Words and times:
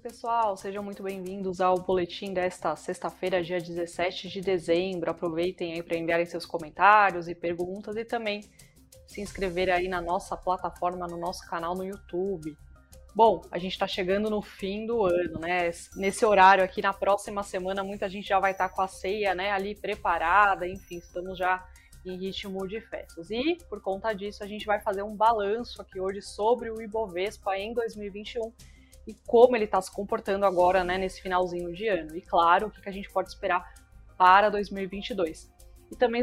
pessoal, 0.00 0.56
sejam 0.56 0.82
muito 0.82 1.02
bem-vindos 1.02 1.60
ao 1.60 1.78
boletim 1.78 2.32
desta 2.32 2.74
sexta-feira, 2.74 3.42
dia 3.42 3.60
17 3.60 4.30
de 4.30 4.40
dezembro. 4.40 5.10
Aproveitem 5.10 5.74
aí 5.74 5.82
para 5.82 5.96
enviarem 5.96 6.24
seus 6.24 6.46
comentários 6.46 7.28
e 7.28 7.34
perguntas 7.34 7.94
e 7.96 8.04
também 8.04 8.40
se 9.06 9.20
inscrever 9.20 9.68
aí 9.68 9.88
na 9.88 10.00
nossa 10.00 10.38
plataforma, 10.38 11.06
no 11.06 11.18
nosso 11.18 11.46
canal 11.46 11.74
no 11.74 11.84
YouTube. 11.84 12.56
Bom, 13.14 13.42
a 13.50 13.58
gente 13.58 13.72
está 13.72 13.86
chegando 13.86 14.30
no 14.30 14.40
fim 14.40 14.86
do 14.86 15.04
ano, 15.04 15.38
né? 15.38 15.70
Nesse 15.96 16.24
horário 16.24 16.64
aqui, 16.64 16.80
na 16.80 16.94
próxima 16.94 17.42
semana, 17.42 17.84
muita 17.84 18.08
gente 18.08 18.26
já 18.26 18.40
vai 18.40 18.52
estar 18.52 18.70
tá 18.70 18.74
com 18.74 18.80
a 18.80 18.88
ceia, 18.88 19.34
né, 19.34 19.50
ali 19.50 19.74
preparada, 19.74 20.66
enfim, 20.66 20.96
estamos 20.96 21.36
já 21.36 21.62
em 22.06 22.16
ritmo 22.16 22.66
de 22.66 22.80
festas. 22.80 23.30
E, 23.30 23.58
por 23.68 23.82
conta 23.82 24.14
disso, 24.14 24.42
a 24.42 24.46
gente 24.46 24.64
vai 24.64 24.80
fazer 24.80 25.02
um 25.02 25.14
balanço 25.14 25.82
aqui 25.82 26.00
hoje 26.00 26.22
sobre 26.22 26.70
o 26.70 26.80
Ibovespa 26.80 27.58
em 27.58 27.74
2021 27.74 28.50
e 29.10 29.16
como 29.26 29.56
ele 29.56 29.64
está 29.64 29.80
se 29.80 29.92
comportando 29.92 30.46
agora, 30.46 30.84
né, 30.84 30.98
nesse 30.98 31.20
finalzinho 31.20 31.72
de 31.72 31.88
ano. 31.88 32.16
E, 32.16 32.20
claro, 32.20 32.68
o 32.68 32.70
que, 32.70 32.80
que 32.80 32.88
a 32.88 32.92
gente 32.92 33.10
pode 33.10 33.28
esperar 33.28 33.64
para 34.16 34.50
2022. 34.50 35.50
E 35.90 35.96
também, 35.96 36.22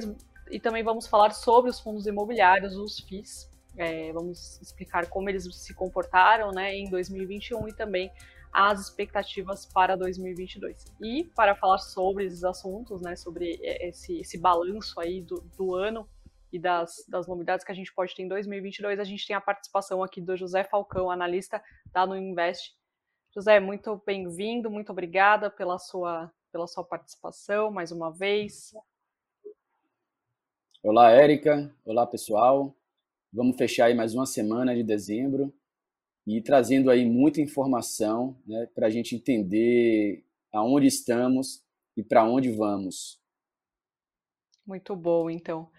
e 0.52 0.60
também 0.60 0.84
vamos 0.84 1.08
falar 1.08 1.32
sobre 1.32 1.70
os 1.70 1.80
fundos 1.80 2.06
imobiliários, 2.06 2.76
os 2.76 3.00
FIIs, 3.00 3.52
é, 3.78 4.12
vamos 4.12 4.60
explicar 4.62 5.08
como 5.08 5.30
eles 5.30 5.48
se 5.56 5.74
comportaram 5.74 6.52
né, 6.52 6.76
em 6.76 6.90
2021 6.90 7.68
e 7.68 7.76
também 7.76 8.12
as 8.52 8.80
expectativas 8.82 9.66
para 9.66 9.96
2022. 9.96 10.86
E 11.02 11.26
para 11.36 11.56
falar 11.56 11.78
sobre 11.78 12.26
esses 12.26 12.44
assuntos, 12.44 13.02
né, 13.02 13.16
sobre 13.16 13.60
esse, 13.62 14.20
esse 14.20 14.38
balanço 14.38 15.00
aí 15.00 15.22
do, 15.22 15.42
do 15.56 15.76
ano 15.76 16.08
e 16.52 16.58
das, 16.58 17.06
das, 17.08 17.28
novidades 17.28 17.66
que 17.66 17.72
a 17.72 17.76
gente 17.76 17.94
pode 17.94 18.16
ter 18.16 18.24
em 18.24 18.28
2022, 18.28 19.00
a 19.00 19.04
gente 19.04 19.28
tem 19.28 19.36
a 19.36 19.42
participação 19.42 20.02
aqui 20.02 20.22
do 20.22 20.36
José 20.36 20.64
Falcão, 20.64 21.12
analista 21.12 21.62
da 21.92 22.06
No 22.06 22.18
Invest. 22.18 22.77
José, 23.38 23.60
muito 23.60 24.02
bem-vindo, 24.04 24.68
muito 24.68 24.92
obrigada 24.92 25.48
pela 25.48 25.78
sua, 25.78 26.34
pela 26.52 26.66
sua 26.66 26.84
participação 26.84 27.70
mais 27.70 27.92
uma 27.92 28.12
vez. 28.12 28.74
Olá, 30.82 31.12
Érica. 31.12 31.72
Olá, 31.86 32.08
pessoal. 32.08 32.76
Vamos 33.32 33.56
fechar 33.56 33.86
aí 33.86 33.94
mais 33.94 34.16
uma 34.16 34.26
semana 34.26 34.74
de 34.74 34.82
dezembro 34.82 35.54
e 36.26 36.42
trazendo 36.42 36.90
aí 36.90 37.06
muita 37.06 37.40
informação 37.40 38.36
né, 38.44 38.66
para 38.74 38.88
a 38.88 38.90
gente 38.90 39.16
entender 39.16 40.26
aonde 40.52 40.88
estamos 40.88 41.64
e 41.96 42.02
para 42.02 42.24
onde 42.28 42.50
vamos. 42.50 43.22
Muito 44.66 44.96
bom, 44.96 45.30
então. 45.30 45.70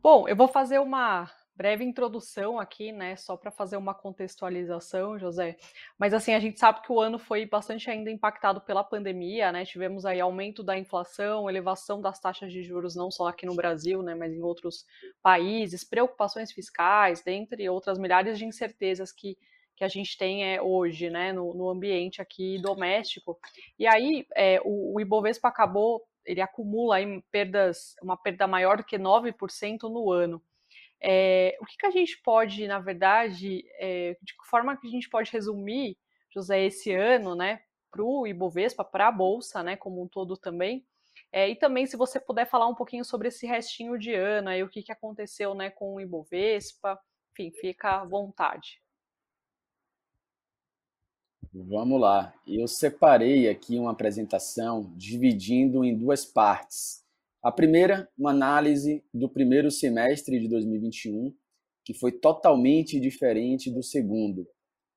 Bom, 0.00 0.28
eu 0.28 0.36
vou 0.36 0.46
fazer 0.46 0.78
uma 0.78 1.28
breve 1.58 1.82
introdução 1.82 2.60
aqui, 2.60 2.92
né, 2.92 3.16
só 3.16 3.36
para 3.36 3.50
fazer 3.50 3.76
uma 3.76 3.92
contextualização, 3.92 5.18
José. 5.18 5.56
Mas 5.98 6.14
assim, 6.14 6.32
a 6.32 6.38
gente 6.38 6.56
sabe 6.56 6.82
que 6.82 6.92
o 6.92 7.00
ano 7.00 7.18
foi 7.18 7.44
bastante 7.44 7.90
ainda 7.90 8.12
impactado 8.12 8.60
pela 8.60 8.84
pandemia, 8.84 9.50
né? 9.50 9.64
Tivemos 9.64 10.06
aí 10.06 10.20
aumento 10.20 10.62
da 10.62 10.78
inflação, 10.78 11.50
elevação 11.50 12.00
das 12.00 12.20
taxas 12.20 12.52
de 12.52 12.62
juros 12.62 12.94
não 12.94 13.10
só 13.10 13.26
aqui 13.26 13.44
no 13.44 13.56
Brasil, 13.56 14.04
né, 14.04 14.14
mas 14.14 14.32
em 14.32 14.40
outros 14.40 14.86
países, 15.20 15.82
preocupações 15.82 16.52
fiscais, 16.52 17.24
dentre 17.24 17.68
outras 17.68 17.98
milhares 17.98 18.38
de 18.38 18.44
incertezas 18.44 19.10
que 19.10 19.36
que 19.76 19.84
a 19.84 19.88
gente 19.88 20.18
tem 20.18 20.44
é, 20.44 20.60
hoje, 20.60 21.08
né, 21.08 21.32
no, 21.32 21.54
no 21.54 21.68
ambiente 21.68 22.20
aqui 22.20 22.60
doméstico. 22.60 23.38
E 23.78 23.86
aí, 23.86 24.26
é, 24.34 24.60
o, 24.64 24.96
o 24.96 25.00
Ibovespa 25.00 25.46
acabou, 25.46 26.02
ele 26.26 26.40
acumula 26.40 26.96
aí 26.96 27.22
perdas, 27.30 27.94
uma 28.02 28.16
perda 28.16 28.48
maior 28.48 28.78
do 28.78 28.84
que 28.84 28.98
9% 28.98 29.82
no 29.84 30.10
ano. 30.10 30.42
É, 31.00 31.56
o 31.60 31.66
que, 31.66 31.76
que, 31.76 31.86
a 31.86 31.90
gente 31.90 32.20
pode, 32.22 32.66
na 32.66 32.80
verdade, 32.80 33.64
é, 33.78 34.16
de 34.22 34.34
que 34.34 34.46
forma 34.48 34.76
que 34.76 34.86
a 34.86 34.90
gente 34.90 35.08
pode 35.08 35.30
resumir, 35.30 35.96
José, 36.34 36.64
esse 36.64 36.92
ano, 36.92 37.34
né, 37.34 37.60
para 37.90 38.02
o 38.02 38.26
Ibovespa, 38.26 38.84
para 38.84 39.08
a 39.08 39.12
Bolsa, 39.12 39.62
né, 39.62 39.76
como 39.76 40.02
um 40.02 40.08
todo 40.08 40.36
também, 40.36 40.84
é, 41.32 41.48
e 41.48 41.56
também 41.56 41.86
se 41.86 41.96
você 41.96 42.18
puder 42.18 42.46
falar 42.46 42.66
um 42.68 42.74
pouquinho 42.74 43.04
sobre 43.04 43.28
esse 43.28 43.46
restinho 43.46 43.98
de 43.98 44.14
ano, 44.14 44.48
aí, 44.48 44.62
o 44.62 44.68
que, 44.68 44.82
que 44.82 44.92
aconteceu 44.92 45.54
né, 45.54 45.70
com 45.70 45.94
o 45.94 46.00
Ibovespa, 46.00 46.98
enfim, 47.32 47.50
fica 47.52 48.00
à 48.00 48.04
vontade. 48.04 48.80
Vamos 51.52 52.00
lá. 52.00 52.34
Eu 52.46 52.66
separei 52.68 53.48
aqui 53.48 53.78
uma 53.78 53.92
apresentação 53.92 54.92
dividindo 54.96 55.84
em 55.84 55.96
duas 55.96 56.24
partes. 56.24 57.04
A 57.42 57.52
primeira, 57.52 58.08
uma 58.18 58.30
análise 58.30 59.04
do 59.14 59.28
primeiro 59.28 59.70
semestre 59.70 60.40
de 60.40 60.48
2021, 60.48 61.32
que 61.84 61.94
foi 61.94 62.10
totalmente 62.10 62.98
diferente 62.98 63.70
do 63.70 63.80
segundo. 63.80 64.44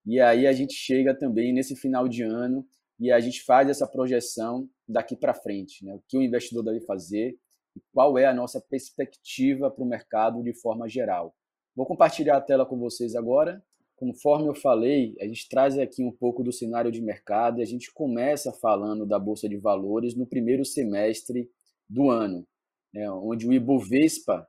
E 0.05 0.19
aí 0.19 0.47
a 0.47 0.51
gente 0.51 0.73
chega 0.73 1.13
também 1.13 1.53
nesse 1.53 1.75
final 1.75 2.07
de 2.07 2.23
ano 2.23 2.67
e 2.99 3.11
a 3.11 3.19
gente 3.19 3.43
faz 3.43 3.69
essa 3.69 3.87
projeção 3.87 4.67
daqui 4.87 5.15
para 5.15 5.35
frente, 5.35 5.85
né? 5.85 5.93
O 5.93 6.01
que 6.07 6.17
o 6.17 6.21
investidor 6.21 6.63
deve 6.63 6.81
fazer 6.81 7.37
e 7.75 7.81
qual 7.93 8.17
é 8.17 8.25
a 8.25 8.33
nossa 8.33 8.59
perspectiva 8.59 9.69
para 9.69 9.83
o 9.83 9.87
mercado 9.87 10.41
de 10.41 10.53
forma 10.53 10.89
geral. 10.89 11.35
Vou 11.75 11.85
compartilhar 11.85 12.37
a 12.37 12.41
tela 12.41 12.65
com 12.65 12.77
vocês 12.79 13.15
agora. 13.15 13.63
Conforme 13.95 14.49
eu 14.49 14.55
falei, 14.55 15.15
a 15.21 15.27
gente 15.27 15.47
traz 15.47 15.77
aqui 15.77 16.03
um 16.03 16.11
pouco 16.11 16.43
do 16.43 16.51
cenário 16.51 16.91
de 16.91 17.01
mercado 17.01 17.59
e 17.59 17.61
a 17.61 17.65
gente 17.65 17.93
começa 17.93 18.51
falando 18.51 19.05
da 19.05 19.19
bolsa 19.19 19.47
de 19.47 19.57
valores 19.57 20.15
no 20.15 20.25
primeiro 20.25 20.65
semestre 20.65 21.47
do 21.91 22.09
ano, 22.09 22.47
né, 22.93 23.11
onde 23.11 23.47
o 23.47 23.53
Ibovespa 23.53 24.47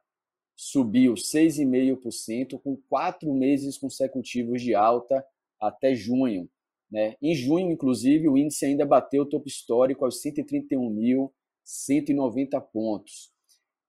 subiu 0.57 1.15
6,5% 1.15 2.61
com 2.61 2.77
quatro 2.89 3.35
meses 3.35 3.77
consecutivos 3.77 4.63
de 4.63 4.73
alta 4.75 5.27
até 5.61 5.95
junho. 5.95 6.49
Né? 6.91 7.17
Em 7.21 7.35
junho, 7.35 7.71
inclusive, 7.73 8.29
o 8.29 8.39
índice 8.39 8.67
ainda 8.67 8.87
bateu 8.87 9.23
o 9.23 9.29
topo 9.29 9.49
histórico 9.49 10.05
aos 10.05 10.23
131.190 10.23 12.61
pontos. 12.73 13.33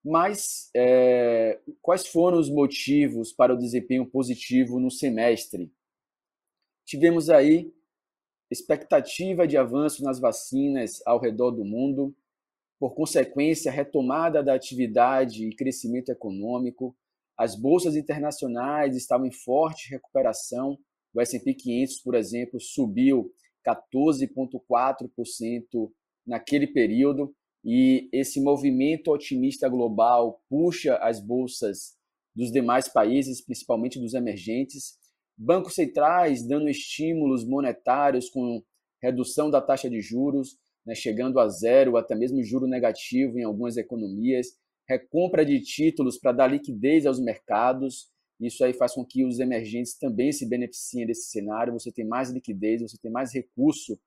Mas 0.03 0.72
é, 0.75 1.59
quais 1.81 2.08
foram 2.08 2.40
os 2.40 2.50
motivos 2.50 3.31
para 3.31 3.53
o 3.53 3.58
desempenho 3.58 4.06
positivo 4.06 4.80
no 4.80 4.90
semestre? 4.90 5.72
Tivemos 6.85 7.30
aí 7.30 7.72
expectativa 8.52 9.47
de 9.47 9.58
avanço 9.58 10.03
nas 10.03 10.20
vacinas 10.20 11.02
ao 11.06 11.20
redor 11.20 11.52
do 11.52 11.64
mundo, 11.64 12.14
por 12.79 12.95
consequência, 12.95 13.72
retomada 13.72 14.44
da 14.44 14.53
atividade 14.53 15.47
e 15.47 15.56
crescimento 15.56 16.09
econômico. 16.09 16.95
As 17.38 17.56
bolsas 17.56 17.95
internacionais 17.95 18.95
estavam 18.95 19.25
em 19.25 19.31
forte 19.31 19.89
recuperação. 19.89 20.78
O 21.13 21.22
S&P 21.22 21.53
500, 21.53 22.01
por 22.01 22.16
exemplo, 22.16 22.59
subiu 22.59 23.31
14,4% 23.66 25.91
naquele 26.25 26.67
período. 26.67 27.34
E 27.63 28.09
esse 28.11 28.41
movimento 28.41 29.11
otimista 29.11 29.69
global 29.69 30.41
puxa 30.50 30.97
as 30.97 31.22
bolsas 31.22 31.95
dos 32.35 32.51
demais 32.51 32.90
países, 32.90 33.41
principalmente 33.41 34.00
dos 34.00 34.13
emergentes. 34.13 34.97
Bancos 35.38 35.75
centrais 35.75 36.45
dando 36.45 36.69
estímulos 36.69 37.45
monetários 37.45 38.29
com 38.29 38.61
redução 39.01 39.50
da 39.50 39.61
taxa 39.61 39.90
de 39.90 40.01
juros, 40.01 40.57
né, 40.86 40.96
chegando 40.96 41.40
a 41.40 41.48
zero, 41.48 41.98
até 41.98 42.16
mesmo 42.16 42.44
juro 42.44 42.68
negativo 42.68 43.40
em 43.40 43.44
algumas 43.44 43.78
economias, 43.78 44.58
recompra 44.88 45.46
de 45.46 45.60
títulos 45.62 46.18
para 46.18 46.32
dar 46.32 46.48
liquidez 46.48 47.06
aos 47.06 47.20
mercados. 47.20 48.12
Isso 48.40 48.64
aí 48.64 48.74
faz 48.74 48.94
com 48.94 49.06
que 49.06 49.26
os 49.26 49.40
emergentes 49.40 49.98
também 49.98 50.32
se 50.32 50.48
beneficiem 50.48 51.06
desse 51.06 51.30
cenário. 51.30 51.74
Você 51.74 51.92
tem 51.92 52.06
mais 52.06 52.30
liquidez, 52.32 52.82
você 52.82 52.98
tem 52.98 53.12
mais 53.12 53.34
recurso 53.34 53.98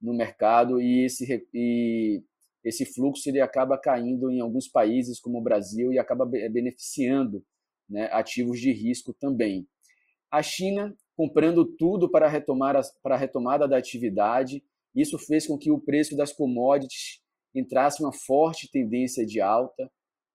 no 0.00 0.14
mercado 0.14 0.80
e 0.80 1.04
esse, 1.04 1.46
e 1.54 2.22
esse 2.62 2.84
fluxo 2.84 3.28
ele 3.28 3.40
acaba 3.40 3.78
caindo 3.78 4.30
em 4.30 4.40
alguns 4.40 4.68
países 4.68 5.18
como 5.18 5.38
o 5.38 5.42
Brasil 5.42 5.92
e 5.92 5.98
acaba 5.98 6.26
beneficiando 6.26 7.42
né, 7.88 8.08
ativos 8.12 8.60
de 8.60 8.70
risco 8.70 9.14
também. 9.14 9.66
A 10.30 10.42
China 10.42 10.94
comprando 11.16 11.64
tudo 11.64 12.08
para 12.08 12.28
retomar 12.28 12.80
para 13.02 13.14
a 13.14 13.18
retomada 13.18 13.66
da 13.66 13.78
atividade 13.78 14.62
isso 15.00 15.18
fez 15.18 15.46
com 15.46 15.58
que 15.58 15.70
o 15.70 15.80
preço 15.80 16.16
das 16.16 16.32
commodities 16.32 17.20
entrasse 17.54 18.02
uma 18.02 18.12
forte 18.12 18.70
tendência 18.70 19.24
de 19.24 19.40
alta. 19.40 19.90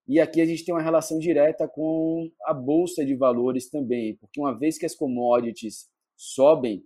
E 0.06 0.20
aqui 0.20 0.40
a 0.40 0.46
gente 0.46 0.64
tem 0.64 0.74
uma 0.74 0.82
relação 0.82 1.18
direta 1.18 1.66
com 1.66 2.30
a 2.44 2.52
bolsa 2.52 3.04
de 3.04 3.14
valores 3.14 3.70
também, 3.70 4.16
porque 4.16 4.40
uma 4.40 4.56
vez 4.56 4.76
que 4.76 4.84
as 4.84 4.94
commodities 4.94 5.88
sobem, 6.16 6.84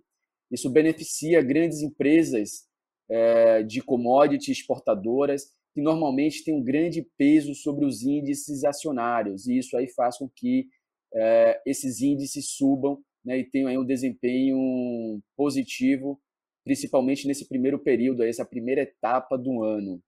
isso 0.49 0.69
beneficia 0.69 1.41
grandes 1.41 1.81
empresas 1.81 2.67
é, 3.09 3.63
de 3.63 3.81
commodities 3.81 4.59
exportadoras 4.59 5.51
que 5.73 5.81
normalmente 5.81 6.43
têm 6.43 6.55
um 6.55 6.63
grande 6.63 7.07
peso 7.17 7.53
sobre 7.53 7.85
os 7.85 8.03
índices 8.03 8.63
acionários 8.63 9.47
e 9.47 9.57
isso 9.57 9.77
aí 9.77 9.87
faz 9.89 10.17
com 10.17 10.29
que 10.29 10.67
é, 11.13 11.61
esses 11.65 12.01
índices 12.01 12.51
subam 12.51 12.99
né, 13.23 13.39
e 13.39 13.49
tenham 13.49 13.67
aí 13.67 13.77
um 13.77 13.85
desempenho 13.85 15.21
positivo 15.35 16.19
principalmente 16.69 17.27
nesse 17.27 17.47
primeiro 17.47 17.79
período, 17.79 18.21
essa 18.21 18.45
primeira 18.45 18.81
etapa 18.81 19.35
do 19.35 19.63
ano. 19.63 19.99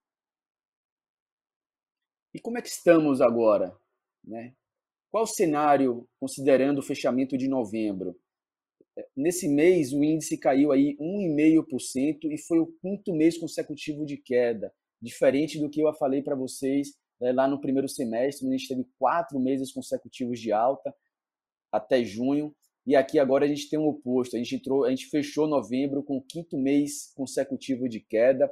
E 2.32 2.40
como 2.40 2.60
é 2.60 2.62
que 2.62 2.68
estamos 2.68 3.20
agora? 3.20 3.76
Né? 4.24 4.54
Qual 5.10 5.24
o 5.24 5.28
cenário 5.28 6.08
considerando 6.20 6.78
o 6.78 6.84
fechamento 6.84 7.36
de 7.36 7.48
novembro? 7.48 8.16
nesse 9.16 9.48
mês 9.48 9.92
o 9.92 10.04
índice 10.04 10.38
caiu 10.38 10.72
aí 10.72 10.96
1,5% 10.98 12.26
e 12.26 12.38
foi 12.38 12.60
o 12.60 12.68
quinto 12.80 13.12
mês 13.12 13.40
consecutivo 13.40 14.06
de 14.06 14.18
queda, 14.18 14.72
diferente 15.02 15.58
do 15.58 15.70
que 15.70 15.82
eu 15.82 15.92
falei 15.96 16.22
para 16.22 16.36
vocês 16.36 16.90
né, 17.20 17.32
lá 17.32 17.48
no 17.48 17.60
primeiro 17.60 17.90
semestre, 17.90 18.48
a 18.48 18.52
gente 18.52 18.68
teve 18.68 18.86
quatro 19.00 19.40
meses 19.40 19.72
consecutivos 19.72 20.40
de 20.40 20.52
alta 20.52 20.94
até 21.72 22.04
junho, 22.04 22.54
e 22.86 22.96
aqui 22.96 23.20
agora 23.20 23.46
a 23.46 23.48
gente 23.48 23.70
tem 23.70 23.78
o 23.78 23.84
um 23.84 23.88
oposto, 23.88 24.36
a 24.36 24.40
gente 24.40 24.56
entrou, 24.56 24.86
a 24.86 24.90
gente 24.90 25.08
fechou 25.08 25.48
novembro 25.48 26.04
com 26.04 26.18
o 26.18 26.22
quinto 26.22 26.58
mês 26.58 27.12
consecutivo 27.16 27.88
de 27.88 28.00
queda, 28.00 28.52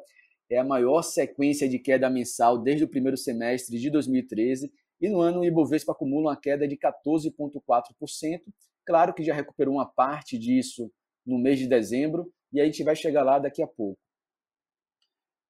é 0.50 0.58
a 0.58 0.64
maior 0.64 1.02
sequência 1.02 1.68
de 1.68 1.80
queda 1.80 2.10
mensal 2.10 2.58
desde 2.58 2.84
o 2.84 2.88
primeiro 2.88 3.18
semestre 3.18 3.80
de 3.80 3.90
2013, 3.90 4.72
e 5.02 5.10
no 5.10 5.20
ano 5.20 5.42
o 5.42 5.46
Ibovespa 5.46 5.92
acumula 5.92 6.31
uma 6.31 6.40
queda 6.40 6.68
de 6.68 6.78
14,4%, 6.78 8.42
claro 8.86 9.14
que 9.14 9.24
já 9.24 9.34
recuperou 9.34 9.76
uma 9.76 9.86
parte 9.86 10.38
disso 10.38 10.92
no 11.26 11.38
mês 11.38 11.60
de 11.60 11.68
dezembro, 11.68 12.31
e 12.52 12.60
a 12.60 12.66
gente 12.66 12.84
vai 12.84 12.96
chegar 12.96 13.24
lá 13.24 13.40
daqui 13.40 13.62
a 13.62 13.68
pouco. 13.68 14.00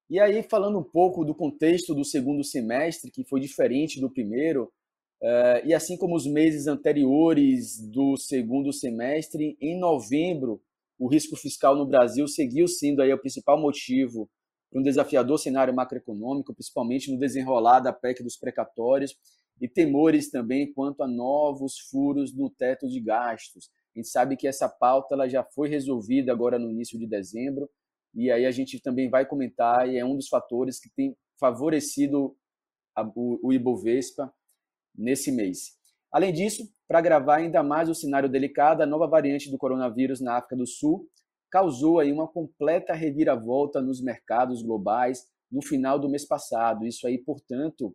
E 0.08 0.18
aí, 0.18 0.42
falando 0.42 0.78
um 0.78 0.82
pouco 0.82 1.24
do 1.24 1.34
contexto 1.34 1.94
do 1.94 2.04
segundo 2.04 2.42
semestre, 2.42 3.12
que 3.12 3.24
foi 3.24 3.40
diferente 3.40 4.00
do 4.00 4.10
primeiro, 4.10 4.72
uh, 5.22 5.66
e 5.66 5.74
assim 5.74 5.96
como 5.96 6.16
os 6.16 6.26
meses 6.26 6.66
anteriores 6.66 7.78
do 7.90 8.16
segundo 8.16 8.72
semestre, 8.72 9.56
em 9.60 9.78
novembro, 9.78 10.62
o 10.98 11.08
risco 11.08 11.36
fiscal 11.36 11.74
no 11.74 11.86
Brasil 11.86 12.28
seguiu 12.28 12.68
sendo 12.68 13.00
aí 13.00 13.12
o 13.12 13.18
principal 13.18 13.58
motivo 13.58 14.28
para 14.70 14.80
um 14.80 14.82
desafiador 14.82 15.38
cenário 15.38 15.74
macroeconômico, 15.74 16.54
principalmente 16.54 17.10
no 17.10 17.18
desenrolar 17.18 17.80
da 17.80 17.92
PEC 17.92 18.22
dos 18.22 18.36
precatórios, 18.36 19.16
e 19.60 19.68
temores 19.68 20.30
também 20.30 20.72
quanto 20.72 21.02
a 21.02 21.08
novos 21.08 21.78
furos 21.90 22.34
no 22.34 22.48
teto 22.48 22.88
de 22.88 23.00
gastos. 23.00 23.70
A 23.94 23.98
gente 23.98 24.08
sabe 24.08 24.36
que 24.36 24.46
essa 24.46 24.68
pauta 24.68 25.14
ela 25.14 25.28
já 25.28 25.44
foi 25.44 25.68
resolvida 25.68 26.32
agora 26.32 26.58
no 26.58 26.70
início 26.70 26.98
de 26.98 27.06
dezembro, 27.06 27.68
e 28.14 28.30
aí 28.30 28.46
a 28.46 28.50
gente 28.50 28.80
também 28.80 29.10
vai 29.10 29.26
comentar, 29.26 29.88
e 29.88 29.98
é 29.98 30.04
um 30.04 30.16
dos 30.16 30.28
fatores 30.28 30.80
que 30.80 30.88
tem 30.90 31.16
favorecido 31.38 32.36
a, 32.94 33.02
o, 33.02 33.40
o 33.42 33.52
Ibovespa 33.52 34.32
nesse 34.94 35.30
mês. 35.32 35.78
Além 36.12 36.32
disso, 36.32 36.68
para 36.88 36.98
agravar 36.98 37.38
ainda 37.38 37.62
mais 37.62 37.88
o 37.88 37.94
cenário 37.94 38.28
delicado, 38.28 38.82
a 38.82 38.86
nova 38.86 39.06
variante 39.06 39.50
do 39.50 39.58
coronavírus 39.58 40.20
na 40.20 40.36
África 40.36 40.56
do 40.56 40.66
Sul 40.66 41.08
causou 41.50 41.98
aí 41.98 42.12
uma 42.12 42.28
completa 42.28 42.92
reviravolta 42.94 43.80
nos 43.80 44.00
mercados 44.00 44.62
globais 44.62 45.24
no 45.50 45.62
final 45.62 45.98
do 45.98 46.08
mês 46.08 46.24
passado. 46.24 46.86
Isso 46.86 47.06
aí, 47.06 47.18
portanto, 47.18 47.94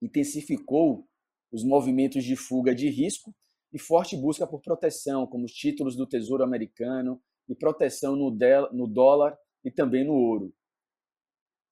intensificou 0.00 1.06
os 1.50 1.64
movimentos 1.64 2.24
de 2.24 2.36
fuga 2.36 2.74
de 2.74 2.88
risco 2.88 3.34
e 3.72 3.78
forte 3.78 4.16
busca 4.16 4.46
por 4.46 4.60
proteção, 4.60 5.26
como 5.26 5.44
os 5.44 5.52
títulos 5.52 5.96
do 5.96 6.06
Tesouro 6.06 6.44
Americano, 6.44 7.20
e 7.48 7.54
proteção 7.54 8.14
no 8.16 8.86
dólar 8.86 9.36
e 9.64 9.70
também 9.70 10.04
no 10.04 10.14
ouro. 10.14 10.54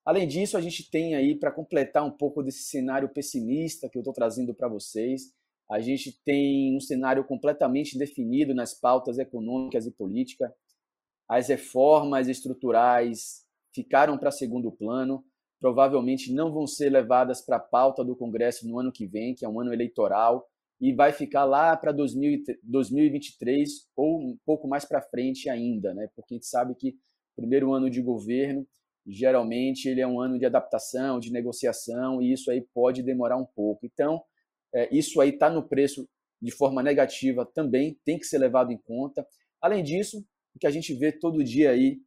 Além 0.04 0.26
disso, 0.26 0.56
a 0.56 0.60
gente 0.60 0.90
tem 0.90 1.14
aí, 1.14 1.34
para 1.34 1.52
completar 1.52 2.04
um 2.04 2.10
pouco 2.10 2.42
desse 2.42 2.62
cenário 2.64 3.08
pessimista 3.08 3.88
que 3.88 3.98
eu 3.98 4.00
estou 4.00 4.14
trazendo 4.14 4.54
para 4.54 4.68
vocês, 4.68 5.32
a 5.70 5.78
gente 5.78 6.20
tem 6.24 6.76
um 6.76 6.80
cenário 6.80 7.22
completamente 7.24 7.96
definido 7.96 8.54
nas 8.54 8.74
pautas 8.74 9.18
econômicas 9.18 9.86
e 9.86 9.92
políticas. 9.92 10.50
As 11.28 11.48
reformas 11.48 12.26
estruturais 12.28 13.44
ficaram 13.72 14.18
para 14.18 14.32
segundo 14.32 14.72
plano, 14.72 15.24
provavelmente 15.60 16.32
não 16.32 16.52
vão 16.52 16.66
ser 16.66 16.90
levadas 16.90 17.40
para 17.40 17.58
a 17.58 17.60
pauta 17.60 18.02
do 18.02 18.16
Congresso 18.16 18.66
no 18.66 18.80
ano 18.80 18.90
que 18.90 19.06
vem, 19.06 19.34
que 19.34 19.44
é 19.44 19.48
um 19.48 19.60
ano 19.60 19.72
eleitoral, 19.72 20.44
e 20.80 20.92
vai 20.92 21.12
ficar 21.12 21.44
lá 21.44 21.76
para 21.76 21.92
2023 21.92 23.86
ou 23.94 24.18
um 24.18 24.36
pouco 24.44 24.66
mais 24.66 24.84
para 24.84 25.02
frente 25.02 25.48
ainda, 25.48 25.92
né? 25.94 26.08
Porque 26.16 26.34
a 26.34 26.36
gente 26.36 26.46
sabe 26.46 26.74
que 26.74 26.96
primeiro 27.36 27.72
ano 27.72 27.90
de 27.90 28.00
governo 28.00 28.66
geralmente 29.06 29.88
ele 29.88 30.00
é 30.00 30.06
um 30.06 30.20
ano 30.20 30.38
de 30.38 30.46
adaptação, 30.46 31.18
de 31.18 31.32
negociação 31.32 32.20
e 32.22 32.32
isso 32.32 32.50
aí 32.50 32.60
pode 32.74 33.02
demorar 33.02 33.36
um 33.36 33.46
pouco. 33.46 33.86
Então 33.86 34.22
é, 34.74 34.94
isso 34.94 35.20
aí 35.20 35.30
está 35.30 35.50
no 35.50 35.66
preço 35.66 36.08
de 36.40 36.50
forma 36.50 36.82
negativa 36.82 37.44
também 37.44 37.98
tem 38.04 38.18
que 38.18 38.24
ser 38.24 38.38
levado 38.38 38.72
em 38.72 38.78
conta. 38.78 39.26
Além 39.60 39.82
disso, 39.84 40.24
o 40.54 40.58
que 40.58 40.66
a 40.66 40.70
gente 40.70 40.94
vê 40.94 41.12
todo 41.12 41.44
dia 41.44 41.70
aí 41.70 42.00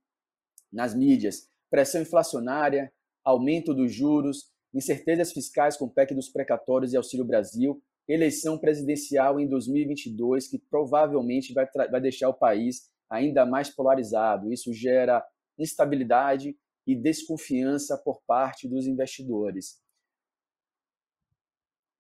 nas 0.71 0.95
mídias, 0.95 1.47
pressão 1.69 2.01
inflacionária, 2.01 2.91
aumento 3.23 3.73
dos 3.73 3.93
juros, 3.93 4.51
incertezas 4.73 5.31
fiscais 5.31 5.77
com 5.77 5.85
o 5.85 5.89
PEC 5.89 6.15
dos 6.15 6.29
precatórios 6.29 6.93
e 6.93 6.97
Auxílio 6.97 7.25
Brasil, 7.25 7.81
eleição 8.07 8.57
presidencial 8.57 9.39
em 9.39 9.47
2022 9.47 10.47
que 10.47 10.57
provavelmente 10.57 11.53
vai, 11.53 11.67
vai 11.89 12.01
deixar 12.01 12.29
o 12.29 12.33
país 12.33 12.91
ainda 13.09 13.45
mais 13.45 13.69
polarizado. 13.69 14.51
Isso 14.51 14.73
gera 14.73 15.23
instabilidade 15.57 16.57
e 16.85 16.95
desconfiança 16.95 17.97
por 17.97 18.21
parte 18.27 18.68
dos 18.68 18.85
investidores. 18.85 19.81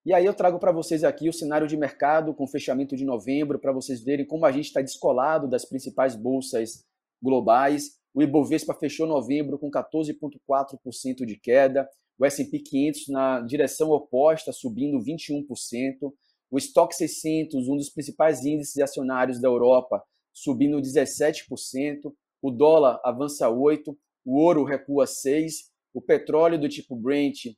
E 0.05 0.13
aí 0.13 0.25
eu 0.25 0.33
trago 0.33 0.59
para 0.59 0.73
vocês 0.73 1.03
aqui 1.03 1.29
o 1.29 1.33
cenário 1.33 1.65
de 1.65 1.77
mercado 1.77 2.33
com 2.33 2.45
fechamento 2.45 2.95
de 2.95 3.05
novembro, 3.05 3.57
para 3.57 3.71
vocês 3.71 4.03
verem 4.03 4.25
como 4.25 4.45
a 4.45 4.51
gente 4.51 4.65
está 4.65 4.81
descolado 4.81 5.47
das 5.47 5.63
principais 5.63 6.13
bolsas 6.13 6.85
globais. 7.21 7.97
O 8.13 8.21
Ibovespa 8.21 8.73
fechou 8.73 9.07
novembro 9.07 9.57
com 9.57 9.71
14,4% 9.71 11.25
de 11.25 11.37
queda, 11.37 11.89
o 12.19 12.25
S&P 12.25 12.59
500 12.59 13.07
na 13.07 13.41
direção 13.41 13.91
oposta, 13.91 14.51
subindo 14.51 14.99
21%, 14.99 16.13
o 16.51 16.57
Stock 16.57 16.93
600, 16.93 17.67
um 17.67 17.77
dos 17.77 17.89
principais 17.89 18.45
índices 18.45 18.77
acionários 18.79 19.39
da 19.39 19.47
Europa, 19.47 20.03
subindo 20.33 20.81
17%, 20.81 22.13
o 22.41 22.51
dólar 22.51 22.99
avança 23.05 23.47
8%, 23.47 23.95
o 24.25 24.37
ouro 24.37 24.63
recua 24.63 25.05
6%, 25.05 25.71
o 25.93 26.01
petróleo 26.01 26.59
do 26.59 26.67
tipo 26.67 26.95
Brent, 26.95 27.55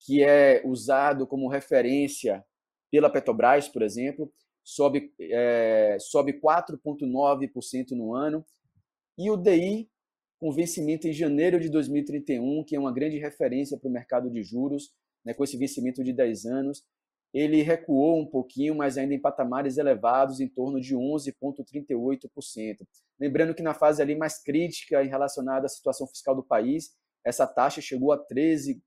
que 0.00 0.22
é 0.22 0.60
usado 0.64 1.26
como 1.26 1.48
referência 1.48 2.44
pela 2.90 3.08
Petrobras, 3.08 3.68
por 3.68 3.82
exemplo, 3.82 4.32
sobe, 4.64 5.12
é, 5.20 5.96
sobe 6.00 6.32
4,9% 6.40 7.92
no 7.92 8.14
ano, 8.14 8.44
e 9.16 9.30
o 9.30 9.36
DI 9.36 9.88
com 10.38 10.50
vencimento 10.50 11.06
em 11.06 11.12
janeiro 11.12 11.60
de 11.60 11.68
2031, 11.68 12.64
que 12.64 12.74
é 12.74 12.80
uma 12.80 12.92
grande 12.92 13.18
referência 13.18 13.78
para 13.78 13.88
o 13.88 13.92
mercado 13.92 14.30
de 14.30 14.42
juros, 14.42 14.90
né, 15.24 15.34
com 15.34 15.44
esse 15.44 15.56
vencimento 15.56 16.02
de 16.02 16.14
10 16.14 16.46
anos. 16.46 16.82
Ele 17.32 17.62
recuou 17.62 18.20
um 18.20 18.26
pouquinho, 18.26 18.74
mas 18.74 18.98
ainda 18.98 19.14
em 19.14 19.20
patamares 19.20 19.78
elevados, 19.78 20.40
em 20.40 20.48
torno 20.48 20.80
de 20.80 20.96
11,38%. 20.96 22.86
Lembrando 23.18 23.54
que 23.54 23.62
na 23.62 23.74
fase 23.74 24.02
ali 24.02 24.16
mais 24.16 24.42
crítica 24.42 25.02
em 25.04 25.08
relacionada 25.08 25.66
à 25.66 25.68
situação 25.68 26.06
fiscal 26.06 26.34
do 26.34 26.42
país, 26.42 26.90
essa 27.24 27.46
taxa 27.46 27.80
chegou 27.80 28.12
a 28.12 28.18
13%, 28.18 28.80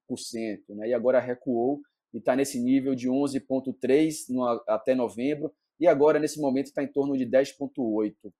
né, 0.69 0.89
e 0.89 0.93
agora 0.93 1.19
recuou 1.19 1.81
e 2.13 2.17
está 2.17 2.35
nesse 2.35 2.59
nível 2.59 2.93
de 2.93 3.09
11,3% 3.09 4.61
até 4.67 4.93
novembro, 4.93 5.53
e 5.79 5.87
agora, 5.87 6.19
nesse 6.19 6.39
momento, 6.39 6.67
está 6.67 6.83
em 6.83 6.91
torno 6.91 7.17
de 7.17 7.25
10,8%. 7.25 8.31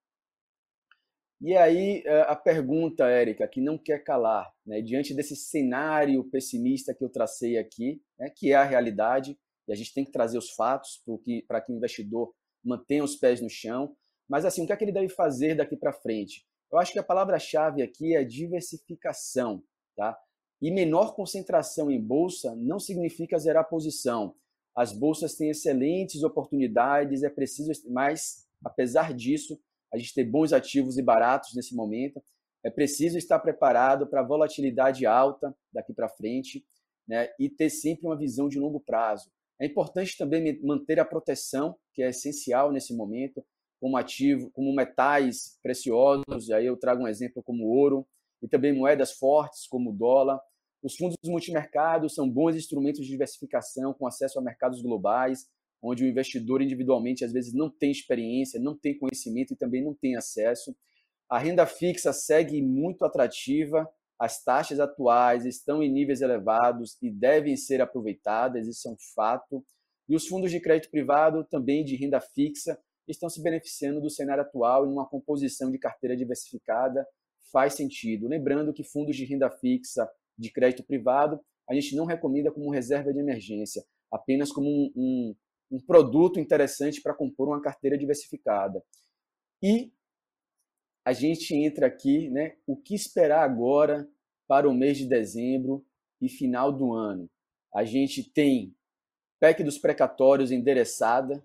E 1.42 1.58
aí 1.58 2.02
eh, 2.06 2.22
a 2.22 2.36
pergunta, 2.36 3.06
Érica, 3.06 3.48
que 3.48 3.60
não 3.60 3.78
quer 3.78 4.04
calar, 4.04 4.50
né, 4.66 4.82
diante 4.82 5.14
desse 5.14 5.36
cenário 5.36 6.24
pessimista 6.26 6.94
que 6.94 7.04
eu 7.04 7.10
tracei 7.10 7.58
aqui, 7.58 8.02
né, 8.18 8.30
que 8.30 8.52
é 8.52 8.56
a 8.56 8.64
realidade, 8.64 9.38
e 9.68 9.74
a 9.74 9.76
gente 9.76 9.94
tem 9.94 10.06
que 10.06 10.12
trazer 10.12 10.38
os 10.38 10.52
fatos 10.52 11.02
para 11.48 11.62
que, 11.62 11.68
que 11.68 11.72
o 11.72 11.76
investidor 11.76 12.34
mantenha 12.64 13.04
os 13.04 13.16
pés 13.16 13.42
no 13.42 13.50
chão, 13.50 13.96
mas 14.28 14.46
assim, 14.46 14.64
o 14.64 14.68
que 14.68 14.74
é 14.74 14.78
que 14.78 14.84
ele 14.84 14.92
deve 14.92 15.10
fazer 15.10 15.56
daqui 15.56 15.76
para 15.76 15.94
frente? 15.94 16.46
Eu 16.72 16.80
acho 16.80 16.92
que 16.92 17.00
a 17.00 17.04
palavra-chave 17.04 17.82
aqui 17.82 18.16
é 18.16 18.24
diversificação, 18.24 19.64
tá? 19.96 20.18
E 20.62 20.72
menor 20.72 21.14
concentração 21.14 21.92
em 21.92 22.02
bolsa 22.02 22.56
não 22.56 22.80
significa 22.80 23.38
zerar 23.38 23.68
posição. 23.68 24.36
As 24.76 24.92
bolsas 24.92 25.36
têm 25.36 25.50
excelentes 25.50 26.24
oportunidades, 26.24 27.22
é 27.22 27.30
preciso, 27.30 27.72
mas 27.92 28.48
apesar 28.64 29.14
disso, 29.14 29.60
a 29.94 29.98
gente 29.98 30.14
ter 30.14 30.24
bons 30.24 30.52
ativos 30.52 30.98
e 30.98 31.02
baratos 31.04 31.54
nesse 31.54 31.76
momento. 31.76 32.24
É 32.64 32.70
preciso 32.70 33.18
estar 33.18 33.38
preparado 33.40 34.08
para 34.08 34.24
volatilidade 34.24 35.06
alta 35.06 35.56
daqui 35.72 35.94
para 35.94 36.10
frente 36.10 36.66
né, 37.08 37.30
e 37.38 37.50
ter 37.50 37.70
sempre 37.70 38.08
uma 38.08 38.18
visão 38.18 38.48
de 38.48 38.58
longo 38.58 38.80
prazo. 38.80 39.30
É 39.60 39.66
importante 39.66 40.18
também 40.18 40.60
manter 40.62 41.00
a 41.00 41.06
proteção, 41.06 41.76
que 41.94 42.04
é 42.04 42.10
essencial 42.10 42.72
nesse 42.72 42.96
momento, 42.96 43.44
como 43.80 43.98
ativo, 43.98 44.50
como 44.52 44.74
metais 44.74 45.60
preciosos, 45.62 46.50
aí 46.52 46.66
eu 46.66 46.78
trago 46.78 47.04
um 47.04 47.08
exemplo 47.08 47.44
como 47.44 47.66
ouro, 47.66 48.08
e 48.42 48.48
também 48.48 48.74
moedas 48.74 49.14
fortes 49.14 49.68
como 49.68 49.92
o 49.92 49.94
dólar. 49.94 50.40
Os 50.82 50.96
fundos 50.96 51.16
multimercados 51.26 52.14
são 52.14 52.30
bons 52.30 52.56
instrumentos 52.56 53.06
de 53.06 53.12
diversificação 53.12 53.94
com 53.94 54.06
acesso 54.06 54.38
a 54.38 54.42
mercados 54.42 54.82
globais, 54.82 55.48
onde 55.82 56.04
o 56.04 56.08
investidor 56.08 56.62
individualmente 56.62 57.24
às 57.24 57.32
vezes 57.32 57.54
não 57.54 57.70
tem 57.70 57.92
experiência, 57.92 58.60
não 58.60 58.78
tem 58.78 58.98
conhecimento 58.98 59.54
e 59.54 59.58
também 59.58 59.84
não 59.84 59.94
tem 59.94 60.16
acesso. 60.16 60.76
A 61.30 61.40
renda 61.40 61.66
fixa 61.66 62.12
segue 62.12 62.62
muito 62.62 63.06
atrativa, 63.06 63.90
as 64.20 64.44
taxas 64.44 64.80
atuais 64.80 65.46
estão 65.46 65.82
em 65.82 65.92
níveis 65.92 66.22
elevados 66.22 66.98
e 67.02 67.10
devem 67.10 67.56
ser 67.56 67.82
aproveitadas, 67.82 68.68
isso 68.68 68.88
é 68.88 68.92
um 68.92 68.98
fato. 69.16 69.66
E 70.08 70.16
os 70.16 70.28
fundos 70.28 70.52
de 70.52 70.60
crédito 70.60 70.92
privado 70.92 71.44
também 71.46 71.84
de 71.84 71.96
renda 71.96 72.20
fixa 72.20 72.80
estão 73.08 73.30
se 73.30 73.42
beneficiando 73.42 74.00
do 74.00 74.10
cenário 74.10 74.44
atual 74.44 74.86
em 74.86 74.92
uma 74.92 75.08
composição 75.08 75.72
de 75.72 75.78
carteira 75.78 76.16
diversificada 76.16 77.06
faz 77.52 77.74
sentido. 77.74 78.28
Lembrando 78.28 78.74
que 78.74 78.84
fundos 78.84 79.16
de 79.16 79.26
renda 79.26 79.50
fixa 79.50 80.10
de 80.38 80.52
crédito 80.52 80.84
privado 80.84 81.40
a 81.70 81.74
gente 81.74 81.96
não 81.96 82.06
recomenda 82.06 82.52
como 82.52 82.72
reserva 82.72 83.14
de 83.14 83.20
emergência, 83.20 83.84
apenas 84.12 84.52
como 84.52 84.68
um, 84.68 84.92
um, 84.96 85.36
um 85.72 85.80
produto 85.80 86.40
interessante 86.40 87.02
para 87.02 87.14
compor 87.14 87.48
uma 87.48 87.62
carteira 87.62 87.98
diversificada. 87.98 88.84
E 89.62 89.92
a 91.06 91.12
gente 91.12 91.54
entra 91.54 91.88
aqui, 91.88 92.30
né? 92.30 92.56
O 92.66 92.76
que 92.76 92.96
esperar 92.96 93.44
agora 93.44 94.08
para 94.48 94.70
o 94.70 94.74
mês 94.74 94.98
de 94.98 95.06
dezembro 95.06 95.86
e 96.22 96.30
final 96.30 96.72
do 96.72 96.94
ano? 96.94 97.30
A 97.74 97.84
gente 97.84 98.24
tem 98.24 98.76
PEC 99.40 99.64
dos 99.64 99.78
precatórios 99.78 100.52
endereçada, 100.52 101.44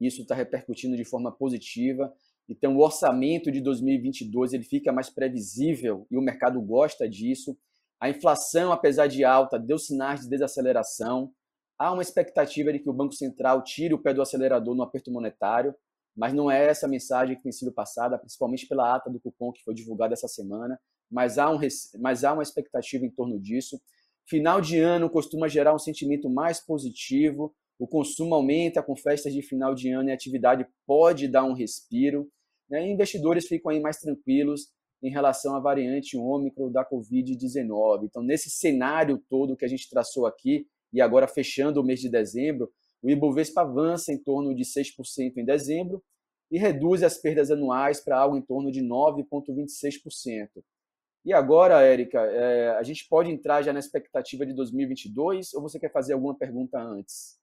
isso 0.00 0.22
está 0.22 0.34
repercutindo 0.34 0.96
de 0.96 1.04
forma 1.04 1.32
positiva. 1.32 2.12
Então, 2.48 2.76
o 2.76 2.80
orçamento 2.80 3.50
de 3.50 3.60
2022 3.60 4.52
ele 4.52 4.64
fica 4.64 4.92
mais 4.92 5.08
previsível 5.08 6.06
e 6.10 6.16
o 6.16 6.22
mercado 6.22 6.60
gosta 6.60 7.08
disso. 7.08 7.56
A 8.00 8.10
inflação, 8.10 8.72
apesar 8.72 9.06
de 9.06 9.24
alta, 9.24 9.58
deu 9.58 9.78
sinais 9.78 10.22
de 10.22 10.28
desaceleração. 10.28 11.32
Há 11.78 11.92
uma 11.92 12.02
expectativa 12.02 12.72
de 12.72 12.80
que 12.80 12.90
o 12.90 12.92
Banco 12.92 13.14
Central 13.14 13.62
tire 13.62 13.94
o 13.94 13.98
pé 13.98 14.12
do 14.12 14.22
acelerador 14.22 14.74
no 14.74 14.82
aperto 14.82 15.10
monetário, 15.10 15.74
mas 16.16 16.32
não 16.32 16.50
é 16.50 16.66
essa 16.66 16.86
mensagem 16.86 17.36
que 17.36 17.42
tem 17.42 17.52
sido 17.52 17.72
passada, 17.72 18.18
principalmente 18.18 18.66
pela 18.66 18.94
ata 18.94 19.10
do 19.10 19.20
cupom 19.20 19.52
que 19.52 19.62
foi 19.62 19.74
divulgada 19.74 20.12
essa 20.12 20.28
semana. 20.28 20.78
Mas 21.10 21.38
há, 21.38 21.50
um, 21.50 21.58
mas 22.00 22.24
há 22.24 22.32
uma 22.32 22.42
expectativa 22.42 23.04
em 23.04 23.10
torno 23.10 23.40
disso. 23.40 23.80
Final 24.26 24.60
de 24.60 24.78
ano 24.78 25.10
costuma 25.10 25.48
gerar 25.48 25.74
um 25.74 25.78
sentimento 25.78 26.28
mais 26.30 26.60
positivo, 26.60 27.54
o 27.78 27.86
consumo 27.86 28.34
aumenta 28.34 28.82
com 28.82 28.94
festas 28.94 29.32
de 29.32 29.42
final 29.42 29.74
de 29.74 29.90
ano 29.90 30.08
e 30.08 30.12
a 30.12 30.14
atividade 30.14 30.66
pode 30.86 31.26
dar 31.26 31.44
um 31.44 31.52
respiro. 31.52 32.30
Né? 32.70 32.86
E 32.86 32.92
investidores 32.92 33.46
ficam 33.46 33.72
aí 33.72 33.80
mais 33.80 33.98
tranquilos 33.98 34.68
em 35.02 35.10
relação 35.10 35.56
à 35.56 35.60
variante 35.60 36.16
Ômicron 36.16 36.70
da 36.70 36.88
Covid-19. 36.88 38.04
Então, 38.04 38.22
nesse 38.22 38.50
cenário 38.50 39.20
todo 39.28 39.56
que 39.56 39.64
a 39.64 39.68
gente 39.68 39.90
traçou 39.90 40.26
aqui, 40.26 40.66
e 40.92 41.00
agora 41.00 41.26
fechando 41.26 41.80
o 41.80 41.84
mês 41.84 42.00
de 42.00 42.08
dezembro, 42.08 42.70
o 43.02 43.10
Ibovespa 43.10 43.62
avança 43.62 44.12
em 44.12 44.18
torno 44.18 44.54
de 44.54 44.64
6% 44.64 45.36
em 45.36 45.44
dezembro 45.44 46.02
e 46.50 46.58
reduz 46.58 47.02
as 47.02 47.18
perdas 47.18 47.50
anuais 47.50 48.00
para 48.00 48.18
algo 48.18 48.36
em 48.36 48.42
torno 48.42 48.70
de 48.70 48.80
9,26%. 48.82 50.62
E 51.24 51.32
agora, 51.32 51.82
Érica, 51.82 52.20
é, 52.20 52.70
a 52.70 52.82
gente 52.82 53.06
pode 53.08 53.30
entrar 53.30 53.62
já 53.62 53.72
na 53.72 53.78
expectativa 53.78 54.44
de 54.44 54.52
2022 54.52 55.54
ou 55.54 55.62
você 55.62 55.78
quer 55.78 55.90
fazer 55.90 56.12
alguma 56.12 56.36
pergunta 56.36 56.78
antes? 56.78 57.41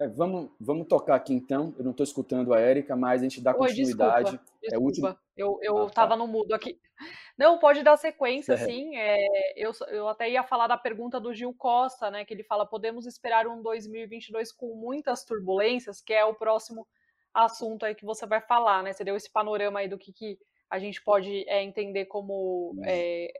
É, 0.00 0.06
vamos, 0.06 0.50
vamos 0.60 0.86
tocar 0.86 1.16
aqui 1.16 1.34
então. 1.34 1.74
Eu 1.76 1.84
não 1.84 1.90
estou 1.90 2.04
escutando 2.04 2.54
a 2.54 2.60
Érica, 2.60 2.94
mas 2.94 3.20
a 3.20 3.24
gente 3.24 3.40
dá 3.40 3.50
Oi, 3.52 3.58
continuidade. 3.58 4.30
Desculpa, 4.30 4.60
desculpa. 4.60 4.72
É 4.72 4.78
último... 4.78 5.18
Eu, 5.36 5.58
eu 5.60 5.86
ah, 5.86 5.90
tá. 5.90 6.16
no 6.16 6.26
mudo 6.26 6.54
aqui. 6.54 6.78
Não, 7.36 7.58
pode 7.58 7.82
dar 7.82 7.96
sequência, 7.96 8.54
é. 8.54 8.56
sim. 8.56 8.96
É, 8.96 9.52
eu, 9.56 9.72
eu 9.88 10.08
até 10.08 10.28
ia 10.28 10.42
falar 10.42 10.66
da 10.66 10.76
pergunta 10.76 11.20
do 11.20 11.32
Gil 11.32 11.54
Costa, 11.54 12.10
né? 12.10 12.24
Que 12.24 12.34
ele 12.34 12.42
fala: 12.42 12.66
podemos 12.66 13.06
esperar 13.06 13.46
um 13.46 13.62
2022 13.62 14.52
com 14.52 14.74
muitas 14.74 15.24
turbulências, 15.24 16.00
que 16.00 16.12
é 16.12 16.24
o 16.24 16.34
próximo 16.34 16.86
assunto 17.32 17.84
aí 17.84 17.94
que 17.94 18.04
você 18.04 18.26
vai 18.26 18.40
falar, 18.40 18.82
né? 18.82 18.92
Você 18.92 19.04
deu 19.04 19.16
esse 19.16 19.30
panorama 19.30 19.80
aí 19.80 19.88
do 19.88 19.98
que, 19.98 20.12
que 20.12 20.38
a 20.68 20.78
gente 20.78 21.02
pode 21.02 21.48
é, 21.48 21.62
entender 21.62 22.06
como, 22.06 22.74
é, 22.84 23.32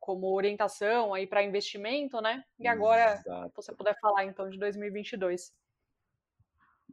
como 0.00 0.34
orientação 0.34 1.14
aí 1.14 1.26
para 1.26 1.42
investimento, 1.42 2.20
né? 2.20 2.44
E 2.58 2.66
agora, 2.66 3.14
Exato. 3.14 3.52
você 3.54 3.72
puder 3.72 3.96
falar 4.00 4.24
então 4.24 4.48
de 4.48 4.58
2022. 4.58 5.52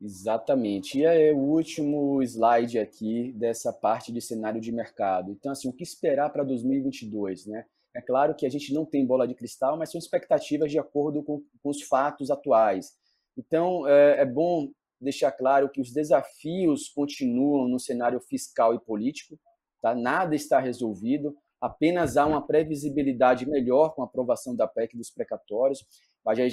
Exatamente. 0.02 0.98
E 0.98 1.06
é 1.06 1.32
o 1.32 1.38
último 1.38 2.24
slide 2.24 2.80
aqui 2.80 3.32
dessa 3.34 3.72
parte 3.72 4.12
de 4.12 4.20
cenário 4.20 4.60
de 4.60 4.72
mercado. 4.72 5.32
Então, 5.32 5.52
assim, 5.52 5.70
o 5.70 5.74
que 5.74 5.84
esperar 5.84 6.32
para 6.32 6.44
2022, 6.44 7.46
né? 7.46 7.66
É 7.96 8.02
claro 8.02 8.34
que 8.34 8.46
a 8.46 8.50
gente 8.50 8.74
não 8.74 8.86
tem 8.86 9.06
bola 9.06 9.28
de 9.28 9.36
cristal, 9.36 9.78
mas 9.78 9.92
são 9.92 10.00
expectativas 10.00 10.72
de 10.72 10.80
acordo 10.80 11.22
com, 11.22 11.44
com 11.62 11.70
os 11.70 11.84
fatos 11.84 12.32
atuais. 12.32 12.94
Então, 13.38 13.88
é, 13.88 14.22
é 14.22 14.26
bom 14.26 14.72
deixar 15.00 15.32
claro 15.32 15.70
que 15.70 15.82
os 15.82 15.92
desafios 15.92 16.90
continuam 16.90 17.68
no 17.68 17.80
cenário 17.80 18.20
fiscal 18.22 18.74
e 18.74 18.80
político, 18.80 19.38
tá? 19.82 19.94
Nada 19.94 20.36
está 20.36 20.60
resolvido, 20.60 21.36
apenas 21.60 22.18
há 22.18 22.26
uma 22.26 22.46
previsibilidade 22.46 23.48
melhor 23.48 23.94
com 23.94 24.02
a 24.02 24.06
aprovação 24.06 24.56
da 24.56 24.68
PEC 24.68 24.98
dos 24.98 25.12
precatórios. 25.12 25.86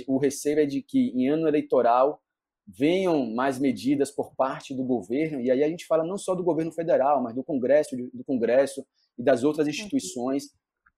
O 0.07 0.19
receio 0.19 0.61
é 0.61 0.67
de 0.67 0.83
que 0.83 1.11
em 1.11 1.29
ano 1.29 1.49
eleitoral 1.49 2.21
venham 2.69 3.35
mais 3.35 3.59
medidas 3.59 4.11
por 4.11 4.35
parte 4.35 4.75
do 4.75 4.85
governo, 4.85 5.41
e 5.41 5.51
aí 5.51 5.65
a 5.65 5.69
gente 5.69 5.87
fala 5.87 6.05
não 6.05 6.19
só 6.19 6.35
do 6.35 6.45
governo 6.45 6.71
federal, 6.71 7.23
mas 7.23 7.35
do 7.35 7.43
Congresso, 7.43 7.97
do 8.13 8.23
Congresso 8.25 8.85
e 9.17 9.23
das 9.23 9.43
outras 9.43 9.67
uhum. 9.67 9.71
instituições 9.71 10.53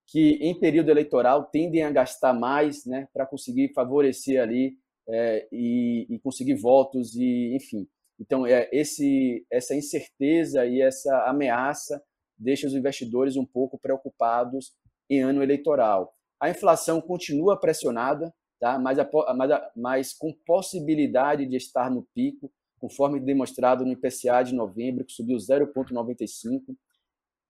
que 0.06 0.32
em 0.40 0.58
período 0.58 0.90
eleitoral 0.90 1.44
tendem 1.44 1.84
a 1.84 1.90
gastar 1.90 2.32
mais, 2.32 2.84
né, 2.84 3.06
para 3.12 3.24
conseguir 3.24 3.72
favorecer 3.72 4.42
ali 4.42 4.76
é, 5.08 5.46
e, 5.52 6.06
e, 6.10 6.18
conseguir 6.18 6.54
votos 6.54 7.14
e 7.14 7.54
enfim. 7.54 7.86
Então 8.18 8.44
é 8.44 8.68
esse 8.72 9.46
essa 9.50 9.74
incerteza 9.74 10.66
e 10.66 10.80
essa 10.80 11.24
ameaça 11.26 12.02
deixa 12.36 12.66
os 12.66 12.74
investidores 12.74 13.36
um 13.36 13.46
pouco 13.46 13.78
preocupados 13.78 14.72
em 15.08 15.20
ano 15.20 15.42
eleitoral. 15.42 16.12
A 16.40 16.50
inflação 16.50 17.00
continua 17.00 17.58
pressionada, 17.58 18.34
tá? 18.60 18.78
mas, 18.78 18.98
mas, 19.36 19.50
mas 19.74 20.12
com 20.12 20.32
possibilidade 20.46 21.46
de 21.46 21.56
estar 21.56 21.90
no 21.90 22.06
pico, 22.14 22.52
conforme 22.78 23.18
demonstrado 23.18 23.84
no 23.84 23.92
IPCA 23.92 24.42
de 24.44 24.54
novembro, 24.54 25.04
que 25.04 25.12
subiu 25.12 25.36
0,95, 25.36 26.76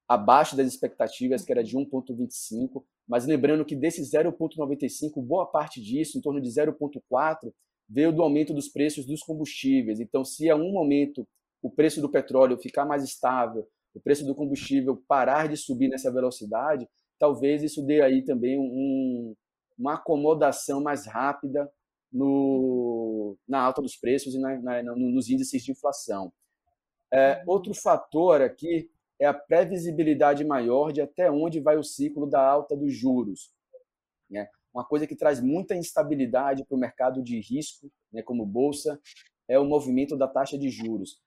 abaixo 0.09 0.57
das 0.57 0.67
expectativas, 0.67 1.45
que 1.45 1.53
era 1.53 1.63
de 1.63 1.77
1,25, 1.77 2.83
mas 3.07 3.27
lembrando 3.27 3.65
que 3.65 3.77
desse 3.77 4.01
0,95, 4.03 5.23
boa 5.23 5.47
parte 5.47 5.81
disso, 5.81 6.19
em 6.19 6.21
torno 6.21 6.41
de 6.41 6.49
0,4, 6.49 7.53
veio 7.89 8.13
do 8.13 8.23
aumento 8.23 8.55
dos 8.55 8.69
preços 8.69 9.05
dos 9.05 9.21
combustíveis. 9.21 10.01
Então, 10.01 10.25
se 10.25 10.49
a 10.49 10.57
um 10.57 10.73
momento 10.73 11.27
o 11.63 11.71
preço 11.71 12.01
do 12.01 12.09
petróleo 12.09 12.57
ficar 12.57 12.85
mais 12.85 13.05
estável, 13.05 13.69
o 13.95 14.01
preço 14.01 14.25
do 14.25 14.35
combustível 14.35 14.97
parar 15.09 15.49
de 15.49 15.57
subir 15.57 15.89
nessa 15.89 16.11
velocidade, 16.11 16.89
talvez 17.19 17.63
isso 17.63 17.85
dê 17.85 18.01
aí 18.01 18.23
também 18.23 18.59
um, 18.59 19.35
uma 19.81 19.95
acomodação 19.95 20.83
mais 20.83 21.07
rápida 21.07 21.71
no, 22.13 23.37
na 23.49 23.61
alta 23.61 23.81
dos 23.81 23.97
preços 23.97 24.35
e 24.35 24.39
na, 24.39 24.61
na, 24.61 24.83
nos 24.95 25.31
índices 25.31 25.63
de 25.63 25.73
inflação. 25.73 26.33
É, 27.11 27.39
uhum. 27.39 27.45
outro 27.47 27.75
fator 27.75 28.43
aqui 28.43 28.91
é 29.19 29.27
a 29.27 29.35
previsibilidade 29.35 30.45
maior 30.45 30.93
de 30.93 31.01
até 31.01 31.31
onde 31.31 31.61
vai 31.61 31.77
o 31.77 31.83
ciclo 31.83 32.27
da 32.27 32.41
alta 32.41 32.77
dos 32.77 32.93
juros. 32.95 33.53
Né? 34.31 34.49
Uma 34.73 34.85
coisa 34.85 35.07
que 35.07 35.17
traz 35.17 35.41
muita 35.41 35.75
instabilidade 35.75 36.65
para 36.65 36.77
o 36.77 36.81
mercado 36.81 37.23
de 37.23 37.41
risco, 37.41 37.91
né, 38.13 38.23
como 38.23 38.47
bolsa, 38.47 39.01
é 39.49 39.59
o 39.59 39.65
movimento 39.65 40.17
da 40.17 40.29
taxa 40.29 40.57
de 40.57 40.69
juros. 40.69 41.21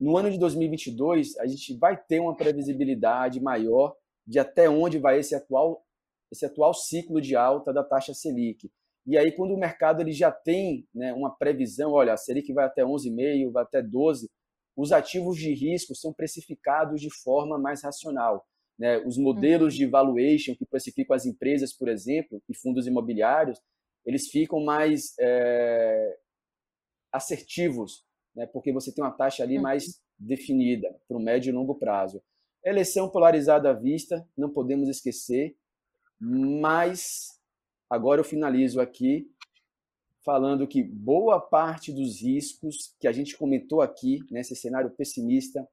No 0.00 0.16
ano 0.16 0.30
de 0.30 0.38
2022, 0.38 1.38
a 1.38 1.46
gente 1.46 1.76
vai 1.76 1.96
ter 1.96 2.20
uma 2.20 2.36
previsibilidade 2.36 3.40
maior 3.40 3.94
de 4.26 4.38
até 4.38 4.68
onde 4.68 4.98
vai 4.98 5.18
esse 5.18 5.34
atual 5.34 5.85
esse 6.30 6.44
atual 6.44 6.74
ciclo 6.74 7.20
de 7.20 7.36
alta 7.36 7.72
da 7.72 7.84
taxa 7.84 8.14
Selic. 8.14 8.70
E 9.06 9.16
aí, 9.16 9.30
quando 9.30 9.54
o 9.54 9.58
mercado 9.58 10.02
ele 10.02 10.12
já 10.12 10.32
tem 10.32 10.86
né, 10.92 11.12
uma 11.12 11.30
previsão, 11.30 11.92
olha, 11.92 12.12
a 12.12 12.16
Selic 12.16 12.52
vai 12.52 12.64
até 12.64 12.82
11,5, 12.82 13.52
vai 13.52 13.62
até 13.62 13.80
12, 13.80 14.28
os 14.76 14.92
ativos 14.92 15.38
de 15.38 15.54
risco 15.54 15.94
são 15.94 16.12
precificados 16.12 17.00
de 17.00 17.08
forma 17.22 17.58
mais 17.58 17.82
racional. 17.82 18.44
Né? 18.78 18.98
Os 18.98 19.16
modelos 19.16 19.74
uhum. 19.74 19.78
de 19.78 19.86
valuation 19.86 20.54
que 20.54 20.66
precificam 20.66 21.14
as 21.14 21.24
empresas, 21.24 21.72
por 21.72 21.88
exemplo, 21.88 22.42
e 22.48 22.54
fundos 22.54 22.86
imobiliários, 22.86 23.58
eles 24.04 24.28
ficam 24.28 24.62
mais 24.64 25.14
é, 25.18 26.18
assertivos, 27.12 28.04
né? 28.34 28.46
porque 28.46 28.72
você 28.72 28.92
tem 28.92 29.02
uma 29.02 29.16
taxa 29.16 29.42
ali 29.42 29.56
uhum. 29.56 29.62
mais 29.62 30.00
definida 30.18 30.94
para 31.08 31.16
o 31.16 31.20
médio 31.20 31.50
e 31.50 31.52
longo 31.52 31.76
prazo. 31.76 32.22
Eleição 32.64 33.08
polarizada 33.08 33.70
à 33.70 33.72
vista, 33.72 34.28
não 34.36 34.52
podemos 34.52 34.88
esquecer, 34.88 35.56
mas 36.20 37.38
agora 37.90 38.20
eu 38.20 38.24
finalizo 38.24 38.80
aqui 38.80 39.30
falando 40.24 40.66
que 40.66 40.82
boa 40.82 41.40
parte 41.40 41.92
dos 41.92 42.20
riscos 42.20 42.94
que 42.98 43.06
a 43.06 43.12
gente 43.12 43.36
comentou 43.36 43.80
aqui 43.80 44.18
nesse 44.30 44.56
cenário 44.56 44.90
pessimista 44.90 45.66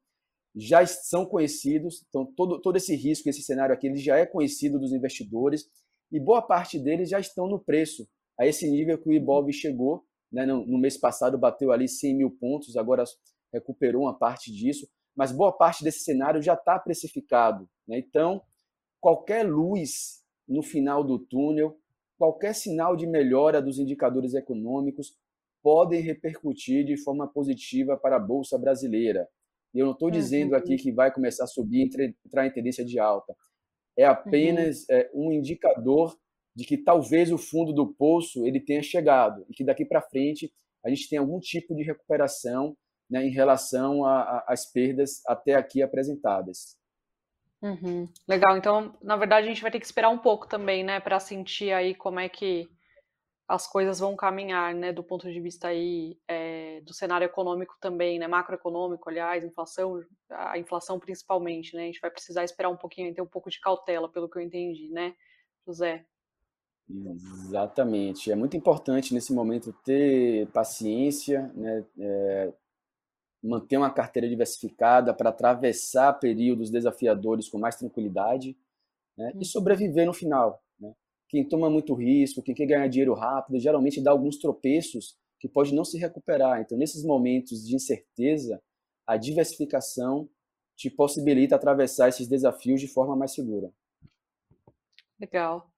já 0.55 0.85
são 0.85 1.25
conhecidos, 1.25 2.05
então 2.07 2.25
todo, 2.25 2.61
todo 2.61 2.77
esse 2.77 2.95
risco, 2.95 3.27
esse 3.27 3.41
cenário 3.41 3.73
aqui, 3.73 3.87
ele 3.87 3.97
já 3.97 4.17
é 4.17 4.25
conhecido 4.25 4.77
dos 4.77 4.93
investidores 4.93 5.67
e 6.11 6.19
boa 6.19 6.41
parte 6.43 6.77
deles 6.77 7.09
já 7.09 7.19
estão 7.19 7.47
no 7.47 7.59
preço, 7.59 8.07
a 8.39 8.45
esse 8.45 8.69
nível 8.69 8.97
que 8.99 9.09
o 9.09 9.13
Ibov 9.13 9.51
chegou, 9.51 10.05
né, 10.31 10.45
no, 10.45 10.65
no 10.65 10.77
mês 10.77 10.97
passado 10.97 11.37
bateu 11.37 11.71
ali 11.71 11.87
100 11.87 12.15
mil 12.15 12.29
pontos, 12.29 12.77
agora 12.77 13.03
recuperou 13.51 14.03
uma 14.03 14.17
parte 14.17 14.51
disso, 14.51 14.87
mas 15.15 15.31
boa 15.31 15.51
parte 15.51 15.83
desse 15.83 15.99
cenário 15.99 16.41
já 16.41 16.53
está 16.53 16.77
precificado. 16.79 17.69
Né? 17.87 17.99
Então, 17.99 18.41
qualquer 18.99 19.43
luz 19.43 20.22
no 20.47 20.61
final 20.61 21.03
do 21.03 21.19
túnel, 21.19 21.77
qualquer 22.17 22.53
sinal 22.53 22.95
de 22.95 23.07
melhora 23.07 23.61
dos 23.61 23.79
indicadores 23.79 24.33
econômicos 24.33 25.17
podem 25.61 26.01
repercutir 26.01 26.85
de 26.85 26.97
forma 26.97 27.27
positiva 27.27 27.97
para 27.97 28.17
a 28.17 28.19
Bolsa 28.19 28.57
Brasileira. 28.57 29.27
E 29.73 29.79
eu 29.79 29.85
não 29.85 29.93
estou 29.93 30.11
dizendo 30.11 30.55
aqui 30.55 30.75
que 30.75 30.91
vai 30.91 31.11
começar 31.11 31.45
a 31.45 31.47
subir, 31.47 31.89
entrar 32.25 32.45
em 32.45 32.51
tendência 32.51 32.85
de 32.85 32.99
alta. 32.99 33.33
É 33.97 34.05
apenas 34.05 34.81
uhum. 34.81 34.95
é, 34.95 35.11
um 35.13 35.31
indicador 35.31 36.15
de 36.55 36.65
que 36.65 36.77
talvez 36.77 37.31
o 37.31 37.37
fundo 37.37 37.73
do 37.73 37.93
poço 37.93 38.45
ele 38.45 38.59
tenha 38.59 38.83
chegado 38.83 39.43
e 39.49 39.53
que 39.53 39.63
daqui 39.63 39.85
para 39.85 40.01
frente 40.01 40.51
a 40.85 40.89
gente 40.89 41.09
tem 41.09 41.17
algum 41.17 41.39
tipo 41.39 41.73
de 41.75 41.83
recuperação 41.83 42.77
né, 43.09 43.25
em 43.25 43.31
relação 43.31 44.05
às 44.05 44.69
perdas 44.71 45.21
até 45.25 45.55
aqui 45.55 45.81
apresentadas. 45.81 46.77
Uhum. 47.63 48.09
Legal. 48.27 48.57
Então, 48.57 48.93
na 49.01 49.15
verdade, 49.15 49.47
a 49.47 49.49
gente 49.49 49.61
vai 49.61 49.71
ter 49.71 49.79
que 49.79 49.85
esperar 49.85 50.09
um 50.09 50.17
pouco 50.17 50.47
também, 50.47 50.83
né, 50.83 50.99
para 50.99 51.17
sentir 51.17 51.71
aí 51.71 51.95
como 51.95 52.19
é 52.19 52.27
que 52.27 52.67
as 53.47 53.65
coisas 53.65 53.99
vão 53.99 54.17
caminhar, 54.17 54.73
né, 54.75 54.91
do 54.91 55.03
ponto 55.03 55.31
de 55.31 55.39
vista 55.39 55.69
aí 55.69 56.17
é, 56.27 56.81
do 56.81 56.93
cenário 56.93 57.23
econômico 57.23 57.77
também, 57.79 58.19
né, 58.19 58.27
macroeconômico, 58.27 59.09
aliás, 59.09 59.45
inflação, 59.45 60.01
a 60.29 60.57
inflação 60.57 60.99
principalmente, 60.99 61.73
né, 61.75 61.83
a 61.83 61.85
gente 61.85 62.01
vai 62.01 62.11
precisar 62.11 62.43
esperar 62.43 62.69
um 62.69 62.77
pouquinho 62.77 63.09
e 63.09 63.13
ter 63.13 63.21
um 63.21 63.27
pouco 63.27 63.49
de 63.49 63.59
cautela, 63.61 64.11
pelo 64.11 64.29
que 64.29 64.37
eu 64.37 64.41
entendi, 64.41 64.89
né, 64.89 65.13
José? 65.65 66.05
Exatamente. 66.89 68.29
É 68.29 68.35
muito 68.35 68.57
importante 68.57 69.13
nesse 69.13 69.33
momento 69.33 69.71
ter 69.85 70.47
paciência, 70.47 71.49
né, 71.55 71.85
é, 71.97 72.53
manter 73.43 73.77
uma 73.77 73.91
carteira 73.91 74.27
diversificada 74.27 75.13
para 75.13 75.29
atravessar 75.29 76.13
períodos 76.13 76.69
desafiadores 76.69 77.49
com 77.49 77.59
mais 77.59 77.75
tranquilidade 77.75 78.57
né, 79.17 79.31
e 79.33 79.37
uhum. 79.37 79.43
sobreviver 79.43 80.05
no 80.05 80.13
final. 80.13 80.63
Né? 80.79 80.93
Quem 81.27 81.47
toma 81.47 81.69
muito 81.69 81.93
risco, 81.93 82.41
quem 82.41 82.55
quer 82.55 82.65
ganhar 82.65 82.87
dinheiro 82.87 83.13
rápido, 83.13 83.59
geralmente 83.59 84.01
dá 84.01 84.11
alguns 84.11 84.37
tropeços 84.37 85.17
que 85.39 85.49
pode 85.49 85.75
não 85.75 85.83
se 85.83 85.97
recuperar. 85.97 86.61
Então, 86.61 86.77
nesses 86.77 87.03
momentos 87.03 87.67
de 87.67 87.75
incerteza, 87.75 88.61
a 89.05 89.17
diversificação 89.17 90.29
te 90.75 90.89
possibilita 90.89 91.55
atravessar 91.55 92.07
esses 92.07 92.27
desafios 92.27 92.79
de 92.79 92.87
forma 92.87 93.15
mais 93.15 93.33
segura. 93.33 93.69
Legal. 95.19 95.69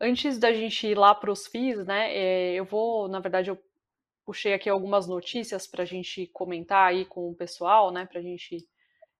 Antes 0.00 0.38
da 0.38 0.52
gente 0.52 0.86
ir 0.86 0.96
lá 0.96 1.14
para 1.14 1.30
os 1.30 1.46
FIIs, 1.46 1.84
né, 1.84 2.16
eh, 2.16 2.54
eu 2.54 2.64
vou, 2.64 3.08
na 3.08 3.20
verdade, 3.20 3.50
eu 3.50 3.58
puxei 4.30 4.54
aqui 4.54 4.70
algumas 4.70 5.08
notícias 5.08 5.66
para 5.66 5.82
a 5.82 5.84
gente 5.84 6.28
comentar 6.28 6.86
aí 6.86 7.04
com 7.04 7.30
o 7.30 7.34
pessoal, 7.34 7.90
né, 7.90 8.06
para 8.06 8.20
a 8.20 8.22
gente 8.22 8.64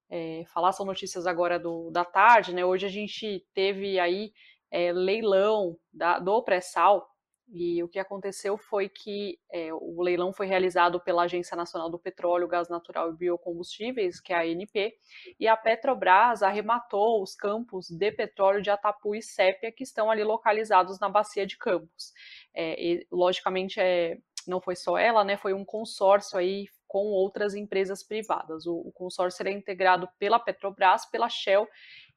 é, 0.09 0.45
falar, 0.53 0.71
são 0.71 0.85
notícias 0.85 1.27
agora 1.27 1.59
do, 1.59 1.91
da 1.91 2.05
tarde, 2.05 2.55
né, 2.55 2.63
hoje 2.63 2.85
a 2.85 2.89
gente 2.89 3.45
teve 3.53 3.99
aí 3.99 4.31
é, 4.71 4.93
leilão 4.93 5.77
da, 5.91 6.17
do 6.17 6.41
pré-sal, 6.41 7.11
e 7.53 7.83
o 7.83 7.89
que 7.89 7.99
aconteceu 7.99 8.57
foi 8.57 8.87
que 8.87 9.37
é, 9.51 9.73
o 9.73 10.01
leilão 10.01 10.31
foi 10.31 10.45
realizado 10.45 11.01
pela 11.01 11.23
Agência 11.23 11.57
Nacional 11.57 11.89
do 11.89 11.99
Petróleo, 11.99 12.47
Gás 12.47 12.69
Natural 12.69 13.09
e 13.09 13.17
Biocombustíveis, 13.17 14.21
que 14.21 14.31
é 14.31 14.37
a 14.37 14.43
ANP, 14.43 14.93
e 15.37 15.47
a 15.49 15.57
Petrobras 15.57 16.43
arrematou 16.43 17.21
os 17.21 17.35
campos 17.35 17.89
de 17.89 18.09
petróleo 18.13 18.61
de 18.61 18.69
Atapu 18.69 19.13
e 19.15 19.21
Sépia, 19.21 19.69
que 19.69 19.83
estão 19.83 20.09
ali 20.09 20.23
localizados 20.23 20.97
na 20.97 21.09
Bacia 21.09 21.45
de 21.45 21.57
Campos. 21.57 22.13
É, 22.53 22.81
e, 22.81 23.07
logicamente, 23.11 23.81
é, 23.81 24.17
não 24.47 24.61
foi 24.61 24.75
só 24.75 24.97
ela, 24.97 25.23
né? 25.23 25.37
Foi 25.37 25.53
um 25.53 25.65
consórcio 25.65 26.37
aí 26.37 26.67
com 26.87 27.05
outras 27.07 27.55
empresas 27.55 28.03
privadas. 28.03 28.65
O, 28.65 28.75
o 28.75 28.91
consórcio 28.91 29.41
era 29.43 29.51
integrado 29.51 30.09
pela 30.19 30.39
Petrobras, 30.39 31.05
pela 31.05 31.29
Shell 31.29 31.67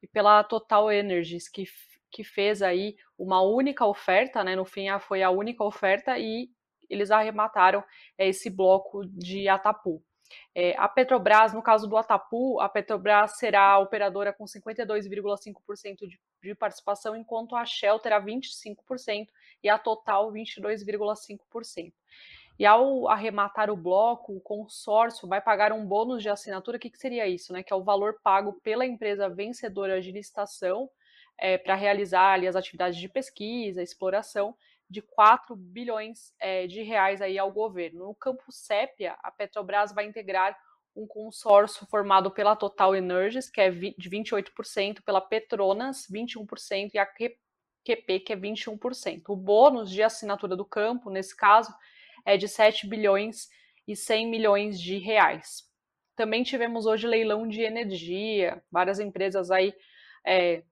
e 0.02 0.06
pela 0.06 0.42
Total 0.44 0.90
Energies, 0.90 1.48
que 1.48 1.64
que 2.14 2.22
fez 2.22 2.62
aí 2.62 2.94
uma 3.18 3.42
única 3.42 3.84
oferta, 3.84 4.44
né? 4.44 4.54
No 4.54 4.64
fim, 4.64 4.86
foi 5.00 5.24
a 5.24 5.30
única 5.30 5.64
oferta 5.64 6.16
e 6.16 6.48
eles 6.88 7.10
arremataram 7.10 7.82
é, 8.16 8.28
esse 8.28 8.48
bloco 8.48 9.04
de 9.04 9.48
Atapu. 9.48 10.00
É, 10.54 10.76
a 10.78 10.88
Petrobras, 10.88 11.52
no 11.52 11.62
caso 11.62 11.88
do 11.88 11.96
Atapu, 11.96 12.60
a 12.60 12.68
Petrobras 12.68 13.36
será 13.36 13.72
a 13.72 13.78
operadora 13.80 14.32
com 14.32 14.44
52,5% 14.44 16.06
de, 16.06 16.20
de 16.40 16.54
participação, 16.54 17.16
enquanto 17.16 17.56
a 17.56 17.64
Shell 17.64 17.98
terá 17.98 18.22
25% 18.22 19.26
e 19.64 19.68
a 19.68 19.78
Total 19.78 20.30
22,5%. 20.30 21.92
E 22.56 22.64
ao 22.64 23.08
arrematar 23.08 23.68
o 23.68 23.76
bloco, 23.76 24.36
o 24.36 24.40
consórcio 24.40 25.26
vai 25.26 25.40
pagar 25.40 25.72
um 25.72 25.84
bônus 25.84 26.22
de 26.22 26.28
assinatura. 26.28 26.76
O 26.76 26.80
que, 26.80 26.90
que 26.90 26.98
seria 26.98 27.26
isso? 27.26 27.52
Né? 27.52 27.64
Que 27.64 27.72
é 27.72 27.76
o 27.76 27.82
valor 27.82 28.20
pago 28.22 28.52
pela 28.62 28.86
empresa 28.86 29.28
vencedora 29.28 30.00
de 30.00 30.12
licitação 30.12 30.88
é, 31.36 31.58
para 31.58 31.74
realizar 31.74 32.34
ali 32.34 32.46
as 32.46 32.54
atividades 32.54 32.96
de 32.96 33.08
pesquisa, 33.08 33.82
exploração, 33.82 34.54
de 34.88 35.02
4 35.02 35.56
bilhões 35.56 36.32
é, 36.38 36.68
de 36.68 36.82
reais 36.82 37.20
aí 37.20 37.36
ao 37.38 37.50
governo. 37.50 38.06
No 38.06 38.14
campo 38.14 38.44
Sépia, 38.50 39.16
a 39.22 39.32
Petrobras 39.32 39.92
vai 39.92 40.06
integrar 40.06 40.56
um 40.94 41.08
consórcio 41.08 41.84
formado 41.86 42.30
pela 42.30 42.54
Total 42.54 42.94
Energies, 42.94 43.50
que 43.50 43.60
é 43.60 43.68
de 43.68 44.08
28%, 44.08 45.02
pela 45.02 45.20
Petronas, 45.20 46.06
21%, 46.08 46.90
e 46.94 46.98
a 46.98 47.06
QP, 47.84 48.20
que 48.20 48.32
é 48.32 48.36
21%. 48.36 49.22
O 49.28 49.36
bônus 49.36 49.90
de 49.90 50.02
assinatura 50.02 50.56
do 50.56 50.64
campo, 50.64 51.10
nesse 51.10 51.36
caso, 51.36 51.72
é 52.24 52.36
de 52.36 52.48
7 52.48 52.86
bilhões 52.86 53.48
e 53.86 53.94
100 53.94 54.28
milhões 54.28 54.80
de 54.80 54.98
reais. 54.98 55.64
Também 56.16 56.42
tivemos 56.42 56.86
hoje 56.86 57.06
leilão 57.06 57.46
de 57.46 57.62
energia, 57.62 58.62
várias 58.70 58.98
empresas 58.98 59.50
aí 59.50 59.74
é, 60.24 60.62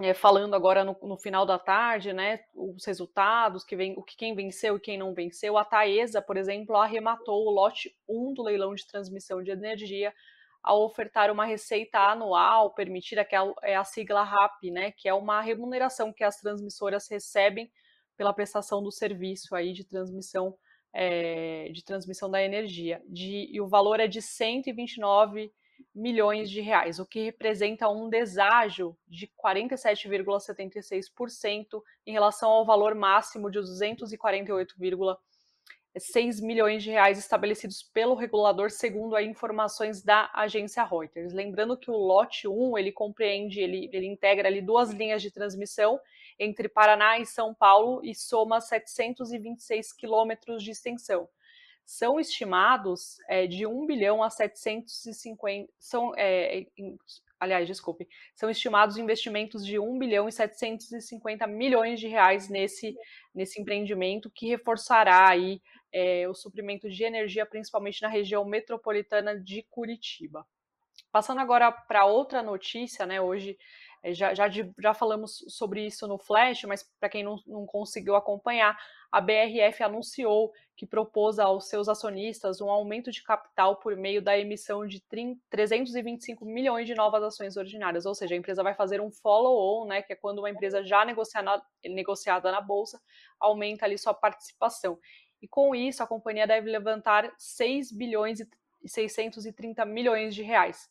é, 0.00 0.14
falando 0.14 0.54
agora 0.54 0.84
no, 0.84 0.96
no, 1.02 1.18
final 1.18 1.44
da 1.44 1.58
tarde, 1.58 2.12
né, 2.12 2.40
os 2.54 2.84
resultados, 2.86 3.64
que 3.64 3.76
vem, 3.76 3.94
o 3.98 4.02
que 4.02 4.16
quem 4.16 4.34
venceu 4.34 4.76
e 4.76 4.80
quem 4.80 4.96
não 4.96 5.12
venceu. 5.12 5.58
A 5.58 5.64
Taesa, 5.64 6.22
por 6.22 6.36
exemplo, 6.36 6.76
arrematou 6.76 7.46
o 7.46 7.50
lote 7.50 7.94
1 8.08 8.32
do 8.32 8.42
leilão 8.42 8.74
de 8.74 8.86
transmissão 8.86 9.42
de 9.42 9.50
energia 9.50 10.14
ao 10.62 10.84
ofertar 10.84 11.30
uma 11.30 11.44
receita 11.44 11.98
anual 11.98 12.72
permitida, 12.74 13.24
que 13.24 13.34
é 13.62 13.74
a, 13.74 13.84
sigla 13.84 14.22
RAP, 14.22 14.64
né, 14.70 14.92
que 14.92 15.08
é 15.08 15.14
uma 15.14 15.40
remuneração 15.40 16.12
que 16.12 16.22
as 16.22 16.36
transmissoras 16.36 17.08
recebem 17.10 17.70
pela 18.16 18.32
prestação 18.32 18.82
do 18.82 18.92
serviço 18.92 19.54
aí 19.54 19.72
de 19.72 19.84
transmissão 19.84 20.56
é, 20.94 21.70
de 21.72 21.82
transmissão 21.82 22.30
da 22.30 22.42
energia. 22.42 23.02
De, 23.08 23.48
e 23.50 23.60
o 23.60 23.66
valor 23.66 23.98
é 23.98 24.06
de 24.06 24.20
129 24.20 25.50
milhões 25.94 26.50
de 26.50 26.60
reais, 26.60 26.98
o 26.98 27.06
que 27.06 27.24
representa 27.24 27.88
um 27.88 28.08
deságio 28.08 28.96
de 29.06 29.30
47,76% 29.44 31.82
em 32.06 32.12
relação 32.12 32.50
ao 32.50 32.64
valor 32.64 32.94
máximo 32.94 33.50
de 33.50 33.58
248,6 35.96 36.42
milhões 36.42 36.82
de 36.82 36.90
reais 36.90 37.18
estabelecidos 37.18 37.82
pelo 37.82 38.14
regulador, 38.14 38.70
segundo 38.70 39.16
as 39.16 39.24
informações 39.24 40.02
da 40.02 40.30
agência 40.34 40.84
Reuters. 40.84 41.32
Lembrando 41.32 41.76
que 41.76 41.90
o 41.90 41.96
lote 41.96 42.48
1, 42.48 42.78
ele 42.78 42.92
compreende, 42.92 43.60
ele, 43.60 43.88
ele 43.92 44.06
integra 44.06 44.48
ali 44.48 44.60
duas 44.60 44.90
linhas 44.90 45.22
de 45.22 45.30
transmissão 45.30 46.00
entre 46.38 46.68
Paraná 46.68 47.18
e 47.18 47.26
São 47.26 47.54
Paulo 47.54 48.00
e 48.04 48.14
soma 48.14 48.60
726 48.60 49.92
quilômetros 49.92 50.62
de 50.62 50.70
extensão 50.70 51.28
são 51.84 52.18
estimados 52.18 53.18
é, 53.28 53.46
de 53.46 53.66
1 53.66 53.86
bilhão 53.86 54.22
a 54.22 54.30
750. 54.30 55.70
São, 55.78 56.12
é, 56.16 56.66
em, 56.76 56.96
aliás, 57.38 57.66
desculpe, 57.66 58.08
são 58.34 58.48
estimados 58.48 58.96
investimentos 58.96 59.66
de 59.66 59.78
1 59.78 59.98
bilhão 59.98 60.28
e 60.28 60.32
750 60.32 61.46
milhões 61.46 61.98
de 62.00 62.08
reais 62.08 62.48
nesse, 62.48 62.96
nesse 63.34 63.60
empreendimento 63.60 64.30
que 64.30 64.48
reforçará 64.48 65.28
aí 65.28 65.60
é, 65.92 66.28
o 66.28 66.34
suprimento 66.34 66.88
de 66.88 67.04
energia, 67.04 67.44
principalmente 67.44 68.02
na 68.02 68.08
região 68.08 68.44
metropolitana 68.44 69.38
de 69.38 69.62
Curitiba. 69.70 70.46
Passando 71.10 71.40
agora 71.40 71.70
para 71.70 72.06
outra 72.06 72.42
notícia, 72.42 73.04
né? 73.04 73.20
Hoje 73.20 73.58
é, 74.02 74.12
já, 74.12 74.34
já, 74.34 74.48
já 74.78 74.94
falamos 74.94 75.44
sobre 75.48 75.86
isso 75.86 76.08
no 76.08 76.18
Flash, 76.18 76.64
mas 76.64 76.82
para 76.98 77.08
quem 77.08 77.22
não, 77.22 77.36
não 77.46 77.64
conseguiu 77.66 78.16
acompanhar, 78.16 78.76
a 79.10 79.20
BRF 79.20 79.82
anunciou 79.82 80.52
que 80.74 80.86
propôs 80.86 81.38
aos 81.38 81.68
seus 81.68 81.88
acionistas 81.88 82.60
um 82.60 82.70
aumento 82.70 83.12
de 83.12 83.22
capital 83.22 83.76
por 83.76 83.94
meio 83.94 84.22
da 84.22 84.36
emissão 84.36 84.86
de 84.86 85.00
325 85.50 86.44
milhões 86.44 86.86
de 86.86 86.94
novas 86.94 87.22
ações 87.22 87.56
ordinárias, 87.56 88.06
ou 88.06 88.14
seja, 88.14 88.34
a 88.34 88.38
empresa 88.38 88.62
vai 88.62 88.74
fazer 88.74 89.00
um 89.00 89.10
follow-on, 89.10 89.86
né, 89.86 90.02
que 90.02 90.14
é 90.14 90.16
quando 90.16 90.38
uma 90.38 90.50
empresa 90.50 90.82
já 90.82 91.04
negociada, 91.04 91.62
negociada 91.84 92.50
na 92.50 92.60
bolsa 92.60 93.00
aumenta 93.38 93.84
ali 93.84 93.98
sua 93.98 94.14
participação. 94.14 94.98
E 95.42 95.48
com 95.48 95.74
isso, 95.74 96.02
a 96.02 96.06
companhia 96.06 96.46
deve 96.46 96.70
levantar 96.70 97.34
6 97.36 97.90
bilhões 97.90 98.38
e 98.38 98.88
630 98.88 99.84
milhões 99.84 100.34
de 100.36 100.42
reais. 100.42 100.88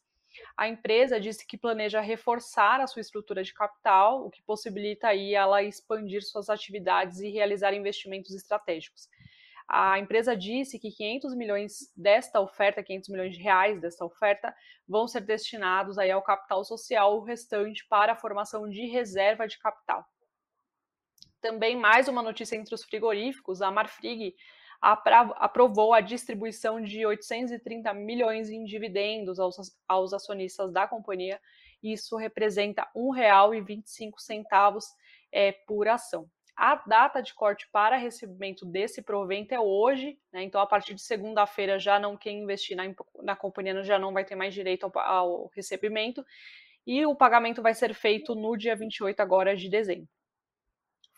A 0.58 0.68
empresa 0.68 1.20
disse 1.20 1.46
que 1.46 1.58
planeja 1.58 2.00
reforçar 2.02 2.80
a 2.80 2.88
sua 2.88 3.02
estrutura 3.02 3.44
de 3.44 3.54
capital, 3.54 4.26
o 4.26 4.30
que 4.30 4.42
possibilita 4.44 5.08
aí 5.08 5.34
ela 5.34 5.64
expandir 5.64 6.22
suas 6.24 6.50
atividades 6.50 7.20
e 7.20 7.30
realizar 7.30 7.74
investimentos 7.74 8.34
estratégicos. 8.34 9.10
a 9.68 9.98
empresa 10.00 10.36
disse 10.36 10.78
que 10.78 10.92
500 10.92 11.34
milhões 11.36 11.94
desta 11.96 12.42
oferta, 12.42 12.84
500 12.84 13.10
milhões 13.10 13.36
de 13.38 13.42
reais 13.42 13.80
desta 13.80 14.04
oferta, 14.04 14.54
vão 14.86 15.08
ser 15.08 15.22
destinados 15.22 15.98
aí 15.98 16.12
ao 16.12 16.22
capital 16.22 16.64
social, 16.66 17.18
o 17.18 17.24
restante 17.24 17.86
para 17.88 18.12
a 18.12 18.18
formação 18.18 18.70
de 18.70 18.86
reserva 18.88 19.48
de 19.48 19.58
capital. 19.58 20.06
Também 21.42 21.76
mais 21.76 22.08
uma 22.08 22.22
notícia 22.22 22.56
entre 22.56 22.76
os 22.76 22.84
frigoríficos, 22.84 23.62
a 23.62 23.72
Marfrig 23.72 24.36
aprovou 24.80 25.94
a 25.94 26.02
distribuição 26.02 26.82
de 26.82 27.06
830 27.06 27.94
milhões 27.94 28.50
em 28.50 28.64
dividendos 28.64 29.40
aos, 29.40 29.56
aos 29.88 30.14
acionistas 30.14 30.72
da 30.72 30.88
companhia. 30.88 31.40
Isso 31.82 32.16
representa 32.16 32.84
R$ 32.96 33.02
1,25 33.02 34.84
é, 35.32 35.52
por 35.52 35.88
ação. 35.88 36.30
A 36.56 36.76
data 36.76 37.22
de 37.22 37.34
corte 37.34 37.68
para 37.72 37.98
recebimento 37.98 38.66
desse 38.66 39.02
provento 39.02 39.52
é 39.54 39.60
hoje, 39.60 40.20
né? 40.32 40.44
então 40.44 40.62
a 40.62 40.68
partir 40.68 40.94
de 40.94 41.02
segunda-feira 41.02 41.80
já 41.80 41.98
não 41.98 42.16
quem 42.16 42.44
investir 42.44 42.78
na, 42.78 42.84
na 43.24 43.36
companhia 43.36 43.82
já 43.84 43.98
não 43.98 44.14
vai 44.14 44.26
ter 44.26 44.36
mais 44.36 44.54
direito 44.54 44.84
ao, 44.84 45.00
ao 45.00 45.52
recebimento 45.56 46.24
e 46.86 47.04
o 47.06 47.16
pagamento 47.16 47.62
vai 47.62 47.74
ser 47.74 47.94
feito 47.96 48.36
no 48.36 48.56
dia 48.56 48.76
28 48.76 49.20
agora 49.22 49.56
de 49.56 49.70
dezembro. 49.70 50.08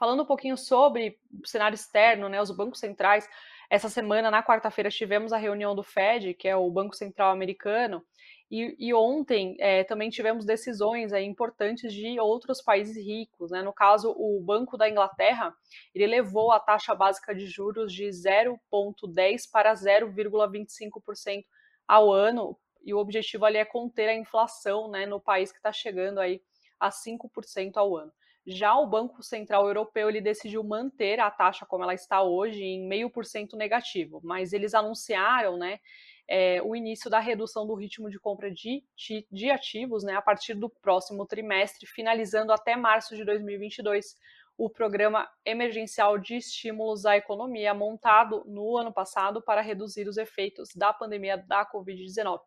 Falando 0.03 0.23
um 0.23 0.25
pouquinho 0.25 0.57
sobre 0.57 1.17
o 1.41 1.47
cenário 1.47 1.75
externo, 1.75 2.27
né, 2.27 2.41
os 2.41 2.51
bancos 2.51 2.81
centrais, 2.81 3.25
essa 3.69 3.87
semana, 3.87 4.29
na 4.29 4.43
quarta-feira, 4.43 4.89
tivemos 4.89 5.31
a 5.31 5.37
reunião 5.37 5.73
do 5.73 5.81
Fed, 5.81 6.33
que 6.33 6.45
é 6.45 6.57
o 6.57 6.69
Banco 6.69 6.93
Central 6.93 7.31
Americano, 7.31 8.03
e, 8.51 8.75
e 8.77 8.93
ontem 8.93 9.55
é, 9.61 9.85
também 9.85 10.09
tivemos 10.09 10.43
decisões 10.43 11.13
importantes 11.13 11.93
de 11.93 12.19
outros 12.19 12.61
países 12.61 12.97
ricos. 12.97 13.51
Né? 13.51 13.61
No 13.61 13.71
caso, 13.71 14.13
o 14.17 14.41
Banco 14.41 14.75
da 14.75 14.89
Inglaterra, 14.89 15.55
ele 15.95 16.03
elevou 16.03 16.51
a 16.51 16.59
taxa 16.59 16.93
básica 16.93 17.33
de 17.33 17.45
juros 17.45 17.93
de 17.93 18.03
0,10% 18.09 19.49
para 19.53 19.73
0,25% 19.73 21.45
ao 21.87 22.11
ano, 22.11 22.59
e 22.83 22.93
o 22.93 22.97
objetivo 22.97 23.45
ali 23.45 23.57
é 23.57 23.63
conter 23.63 24.09
a 24.09 24.13
inflação 24.13 24.91
né, 24.91 25.05
no 25.05 25.21
país 25.21 25.49
que 25.49 25.59
está 25.59 25.71
chegando 25.71 26.19
aí 26.19 26.41
a 26.77 26.89
5% 26.89 27.77
ao 27.77 27.95
ano. 27.95 28.11
Já 28.45 28.75
o 28.75 28.85
Banco 28.85 29.23
Central 29.23 29.67
Europeu 29.67 30.09
ele 30.09 30.19
decidiu 30.19 30.63
manter 30.63 31.19
a 31.19 31.31
taxa 31.31 31.65
como 31.65 31.83
ela 31.83 31.93
está 31.93 32.21
hoje 32.21 32.61
em 32.61 32.85
meio 32.85 33.09
por 33.09 33.25
cento 33.25 33.55
negativo, 33.55 34.19
mas 34.23 34.51
eles 34.51 34.73
anunciaram, 34.73 35.57
né, 35.57 35.79
é, 36.27 36.61
o 36.61 36.75
início 36.75 37.09
da 37.09 37.19
redução 37.19 37.65
do 37.65 37.73
ritmo 37.73 38.09
de 38.09 38.19
compra 38.19 38.51
de, 38.51 38.83
de, 38.95 39.25
de 39.31 39.49
ativos, 39.49 40.03
né, 40.03 40.15
a 40.15 40.21
partir 40.21 40.55
do 40.55 40.69
próximo 40.69 41.25
trimestre, 41.25 41.87
finalizando 41.87 42.51
até 42.51 42.75
março 42.75 43.15
de 43.15 43.23
2022 43.23 44.15
o 44.57 44.69
programa 44.69 45.27
emergencial 45.45 46.17
de 46.17 46.35
estímulos 46.35 47.05
à 47.05 47.17
economia 47.17 47.73
montado 47.73 48.43
no 48.45 48.77
ano 48.77 48.93
passado 48.93 49.41
para 49.41 49.61
reduzir 49.61 50.07
os 50.07 50.17
efeitos 50.17 50.69
da 50.75 50.93
pandemia 50.93 51.37
da 51.37 51.65
Covid-19. 51.65 52.39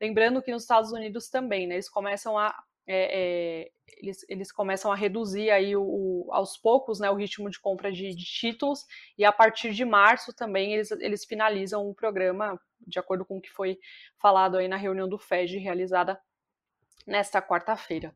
Lembrando 0.00 0.42
que 0.42 0.50
nos 0.50 0.62
Estados 0.62 0.92
Unidos 0.92 1.28
também, 1.28 1.66
né, 1.66 1.76
eles 1.76 1.88
começam 1.88 2.36
a 2.38 2.56
é, 2.86 3.64
é, 3.64 3.70
eles, 3.98 4.24
eles 4.28 4.52
começam 4.52 4.90
a 4.90 4.96
reduzir 4.96 5.50
aí 5.50 5.76
o, 5.76 5.82
o, 5.82 6.32
aos 6.32 6.56
poucos 6.56 6.98
né, 6.98 7.10
o 7.10 7.14
ritmo 7.14 7.48
de 7.48 7.60
compra 7.60 7.92
de, 7.92 8.14
de, 8.14 8.24
títulos 8.24 8.84
e 9.16 9.24
a 9.24 9.32
partir 9.32 9.72
de 9.72 9.84
março 9.84 10.32
também 10.32 10.74
eles, 10.74 10.90
eles 10.92 11.24
finalizam 11.24 11.88
o 11.88 11.94
programa 11.94 12.60
de 12.86 12.98
acordo 12.98 13.24
com 13.24 13.38
o 13.38 13.40
que 13.40 13.50
foi 13.50 13.78
falado 14.18 14.56
aí 14.56 14.66
na 14.66 14.76
reunião 14.76 15.08
do 15.08 15.18
FED 15.18 15.58
realizada 15.58 16.20
nesta 17.06 17.40
quarta-feira. 17.40 18.14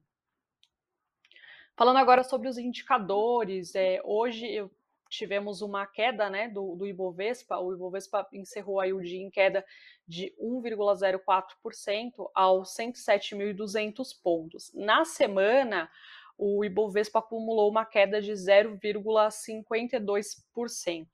Falando 1.76 1.98
agora 1.98 2.24
sobre 2.24 2.48
os 2.48 2.56
indicadores, 2.56 3.74
é, 3.74 4.00
hoje 4.02 4.46
eu 4.46 4.70
tivemos 5.16 5.62
uma 5.62 5.86
queda 5.86 6.28
né, 6.28 6.48
do, 6.48 6.74
do 6.76 6.86
Ibovespa, 6.86 7.58
o 7.58 7.72
Ibovespa 7.72 8.26
encerrou 8.32 8.80
aí 8.80 8.92
o 8.92 9.00
dia 9.00 9.20
em 9.20 9.30
queda 9.30 9.64
de 10.06 10.34
1,04% 10.40 12.30
aos 12.34 12.76
107.200 12.76 14.08
pontos. 14.22 14.72
Na 14.74 15.04
semana, 15.04 15.90
o 16.38 16.64
Ibovespa 16.64 17.18
acumulou 17.20 17.70
uma 17.70 17.84
queda 17.84 18.20
de 18.20 18.32
0,52%. 18.32 21.06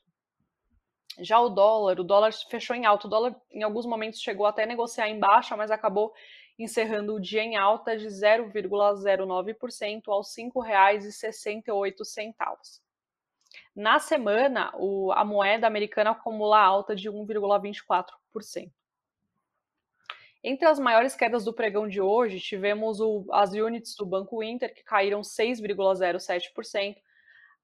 Já 1.21 1.39
o 1.41 1.51
dólar, 1.51 2.01
o 2.01 2.05
dólar 2.05 2.33
fechou 2.51 2.75
em 2.75 2.87
alta. 2.87 3.07
O 3.07 3.11
dólar, 3.11 3.37
em 3.51 3.63
alguns 3.63 3.85
momentos, 3.87 4.21
chegou 4.21 4.47
até 4.47 4.65
a 4.65 4.67
negociar 4.67 5.09
em 5.09 5.21
baixa, 5.21 5.57
mas 5.57 5.71
acabou 5.71 6.13
encerrando 6.59 7.15
o 7.15 7.21
dia 7.21 7.43
em 7.43 7.57
alta 7.57 7.97
de 7.97 8.07
0,09% 8.07 10.03
aos 10.09 10.37
R$ 10.37 10.45
5,68. 10.45 12.82
Na 13.75 13.99
semana, 13.99 14.71
o, 14.75 15.11
a 15.13 15.25
moeda 15.25 15.67
americana 15.67 16.11
acumula 16.11 16.61
alta 16.61 16.95
de 16.95 17.11
1,24%. 17.11 18.71
Entre 20.45 20.67
as 20.67 20.79
maiores 20.79 21.15
quedas 21.15 21.45
do 21.45 21.53
pregão 21.53 21.89
de 21.89 22.01
hoje, 22.01 22.41
tivemos 22.41 23.01
o, 23.01 23.25
as 23.31 23.53
units 23.53 23.95
do 23.95 24.05
Banco 24.05 24.43
Inter, 24.43 24.75
que 24.75 24.83
caíram 24.83 25.21
6,07%, 25.21 26.97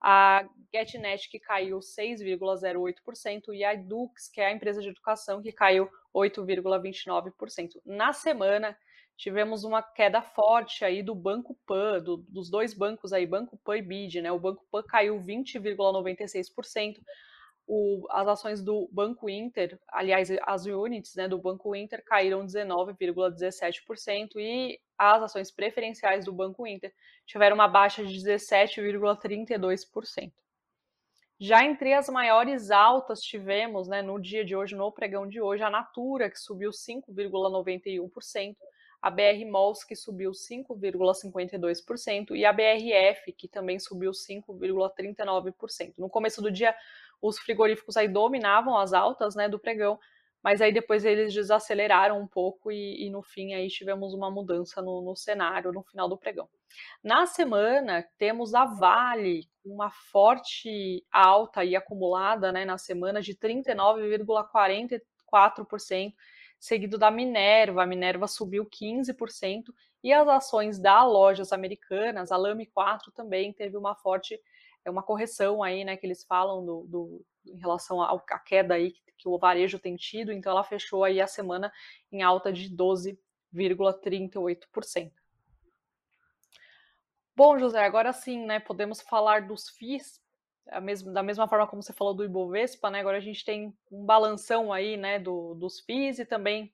a 0.01 0.49
GetNet, 0.73 1.29
que 1.29 1.41
caiu 1.41 1.81
6,08%, 1.81 3.53
e 3.53 3.65
a 3.65 3.75
Dux, 3.75 4.29
que 4.29 4.41
é 4.41 4.47
a 4.47 4.53
empresa 4.53 4.81
de 4.81 4.89
educação, 4.89 5.43
que 5.43 5.51
caiu 5.51 5.91
8,29%. 6.15 7.81
Na 7.85 8.13
semana, 8.13 8.79
tivemos 9.19 9.65
uma 9.65 9.83
queda 9.83 10.23
forte 10.23 10.83
aí 10.85 11.03
do 11.03 11.13
Banco 11.15 11.55
Pan, 11.67 12.01
do, 12.01 12.19
dos 12.29 12.49
dois 12.49 12.73
bancos 12.73 13.13
aí, 13.13 13.27
Banco 13.27 13.59
Pan 13.59 13.77
e 13.77 13.83
BID, 13.83 14.23
né? 14.23 14.31
O 14.31 14.39
Banco 14.39 14.65
Pan 14.71 14.85
caiu 14.85 15.21
20,96%, 15.21 17.01
o, 17.67 18.07
as 18.11 18.29
ações 18.29 18.63
do 18.63 18.89
Banco 18.93 19.29
Inter, 19.29 19.77
aliás, 19.89 20.31
as 20.43 20.67
units 20.67 21.17
né, 21.17 21.27
do 21.29 21.37
Banco 21.37 21.75
Inter 21.75 22.03
caíram 22.05 22.47
19,17% 22.47 24.37
e 24.37 24.79
as 24.97 25.25
ações 25.25 25.51
preferenciais 25.51 26.25
do 26.25 26.33
Banco 26.33 26.65
Inter 26.67 26.95
tiveram 27.27 27.57
uma 27.57 27.69
baixa 27.69 28.07
de 28.07 28.17
17,32%. 28.21 30.33
Já 31.41 31.65
entre 31.65 31.93
as 31.93 32.09
maiores 32.09 32.71
altas 32.71 33.21
tivemos, 33.21 33.87
né, 33.87 34.01
no 34.01 34.19
dia 34.19 34.45
de 34.45 34.57
hoje, 34.57 34.75
no 34.75 34.91
pregão 34.91 35.29
de 35.29 35.41
hoje, 35.41 35.63
a 35.63 35.71
Natura, 35.71 36.31
que 36.31 36.39
subiu 36.39 36.71
5,91%, 36.71 38.57
a 39.01 39.11
BR 39.11 39.45
Malls, 39.49 39.87
que 39.87 39.95
subiu 39.95 40.33
5,52%, 40.33 42.35
e 42.35 42.45
a 42.45 42.53
BRF, 42.53 43.33
que 43.33 43.47
também 43.47 43.79
subiu 43.79 44.11
5,39%. 44.11 45.95
No 45.99 46.11
começo 46.11 46.43
do 46.43 46.51
dia, 46.51 46.75
os 47.23 47.39
frigoríficos 47.39 47.97
aí 47.97 48.09
dominavam 48.09 48.77
as 48.77 48.93
altas 48.93 49.35
né, 49.35 49.49
do 49.49 49.59
pregão, 49.59 49.99
mas 50.43 50.61
aí 50.61 50.73
depois 50.73 51.05
eles 51.05 51.35
desaceleraram 51.35 52.21
um 52.21 52.27
pouco 52.27 52.71
e, 52.71 53.07
e 53.07 53.11
no 53.11 53.23
fim 53.23 53.55
aí 53.55 53.69
tivemos 53.69 54.15
uma 54.15 54.31
mudança 54.31 54.81
no, 54.81 55.03
no, 55.03 55.17
cenário 55.17 55.73
no 55.73 55.83
final 55.83 56.09
do 56.09 56.17
pregão. 56.17 56.49
Na 57.03 57.27
semana 57.27 58.07
temos 58.17 58.55
a 58.55 58.65
Vale 58.65 59.49
uma 59.65 59.91
forte 59.91 61.05
alta 61.11 61.65
e 61.65 61.75
acumulada 61.75 62.53
né, 62.53 62.65
na 62.65 62.79
semana 62.79 63.21
de 63.21 63.35
39,44%, 63.35 66.15
seguido 66.59 66.99
da 66.99 67.11
Minerva, 67.11 67.83
a 67.83 67.87
Minerva 67.87 68.27
subiu 68.27 68.67
15% 68.67 69.73
e 70.03 70.13
as 70.13 70.27
ações 70.29 70.79
da 70.79 71.05
lojas 71.05 71.53
americanas, 71.53 72.33
a 72.33 72.37
Lame 72.37 72.67
4 72.67 73.13
também 73.13 73.53
teve 73.53 73.77
uma 73.77 73.95
forte 73.95 74.41
é 74.85 74.91
uma 74.91 75.03
correção 75.03 75.63
aí, 75.63 75.85
né, 75.85 75.97
que 75.97 76.07
eles 76.07 76.25
falam 76.25 76.65
do, 76.65 76.87
do 76.89 77.25
em 77.47 77.59
relação 77.59 78.01
à 78.03 78.19
queda 78.45 78.75
aí 78.75 78.93
que, 78.93 79.01
que, 79.17 79.29
o 79.29 79.39
varejo 79.39 79.79
tem 79.79 79.97
tido, 79.97 80.33
então 80.33 80.53
ela 80.53 80.65
fechou 80.65 81.05
aí 81.05 81.21
a 81.21 81.27
semana 81.27 81.73
em 82.11 82.23
alta 82.23 82.53
de 82.53 82.75
12,38%. 82.75 85.13
Bom, 87.35 87.59
José, 87.59 87.85
agora 87.85 88.13
sim, 88.13 88.45
né, 88.45 88.61
podemos 88.61 89.01
falar 89.01 89.47
dos 89.47 89.69
FIIs, 89.71 90.21
da 91.13 91.23
mesma 91.23 91.49
forma 91.49 91.67
como 91.67 91.83
você 91.83 91.93
falou 91.93 92.15
do 92.15 92.25
Ibovespa, 92.25 92.91
né, 92.91 93.01
agora 93.01 93.17
a 93.17 93.21
gente 93.21 93.45
tem 93.45 93.75
um 93.91 94.05
balanção 94.05 94.73
aí, 94.73 94.97
né, 94.97 95.19
do, 95.19 95.55
dos 95.55 95.81
FIIs 95.81 96.19
e 96.19 96.25
também 96.25 96.73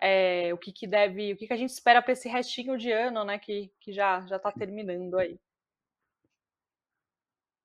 é, 0.00 0.52
o 0.52 0.58
que, 0.58 0.72
que 0.72 0.86
deve, 0.86 1.32
o 1.32 1.36
que, 1.36 1.46
que 1.46 1.52
a 1.52 1.56
gente 1.56 1.70
espera 1.70 2.02
para 2.02 2.12
esse 2.12 2.28
restinho 2.28 2.76
de 2.76 2.90
ano, 2.90 3.24
né, 3.24 3.38
que, 3.38 3.70
que 3.80 3.92
já 3.92 4.24
já 4.26 4.36
está 4.36 4.50
terminando 4.52 5.18
aí. 5.18 5.38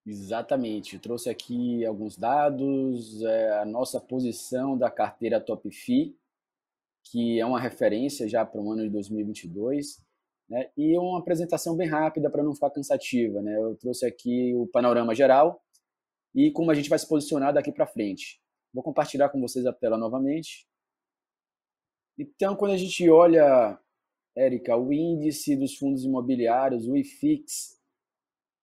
Exatamente. 0.06 0.96
Eu 0.96 1.00
trouxe 1.00 1.30
aqui 1.30 1.86
alguns 1.86 2.18
dados, 2.18 3.22
é, 3.22 3.60
a 3.60 3.66
nossa 3.66 4.02
posição 4.02 4.78
da 4.78 4.90
carteira 4.90 5.40
Top 5.40 5.70
FI, 5.70 6.18
que 7.04 7.40
é 7.40 7.46
uma 7.46 7.60
referência 7.60 8.28
já 8.28 8.46
para 8.46 8.60
o 8.60 8.72
ano 8.72 8.84
de 8.84 8.90
2022, 8.90 10.04
né? 10.50 10.70
e 10.76 10.98
uma 10.98 11.20
apresentação 11.20 11.78
bem 11.78 11.88
rápida 11.88 12.30
para 12.30 12.44
não 12.44 12.54
ficar 12.54 12.72
cansativa. 12.72 13.42
Né? 13.42 13.56
Eu 13.56 13.76
trouxe 13.76 14.06
aqui 14.06 14.54
o 14.56 14.68
panorama 14.68 15.14
geral 15.14 15.62
e 16.34 16.52
como 16.52 16.72
a 16.72 16.74
gente 16.74 16.90
vai 16.90 16.98
se 16.98 17.08
posicionar 17.08 17.54
daqui 17.54 17.72
para 17.72 17.88
frente. 17.88 18.42
Vou 18.74 18.84
compartilhar 18.84 19.30
com 19.30 19.40
vocês 19.40 19.66
a 19.66 19.74
tela 19.74 19.98
novamente. 19.98 20.68
Então, 22.18 22.56
quando 22.56 22.74
a 22.74 22.78
gente 22.78 23.08
olha, 23.10 23.80
Érica, 24.36 24.76
o 24.76 24.92
índice 24.92 25.56
dos 25.56 25.76
fundos 25.76 26.04
imobiliários, 26.04 26.88
o 26.88 26.98
IFIX, 26.98 27.80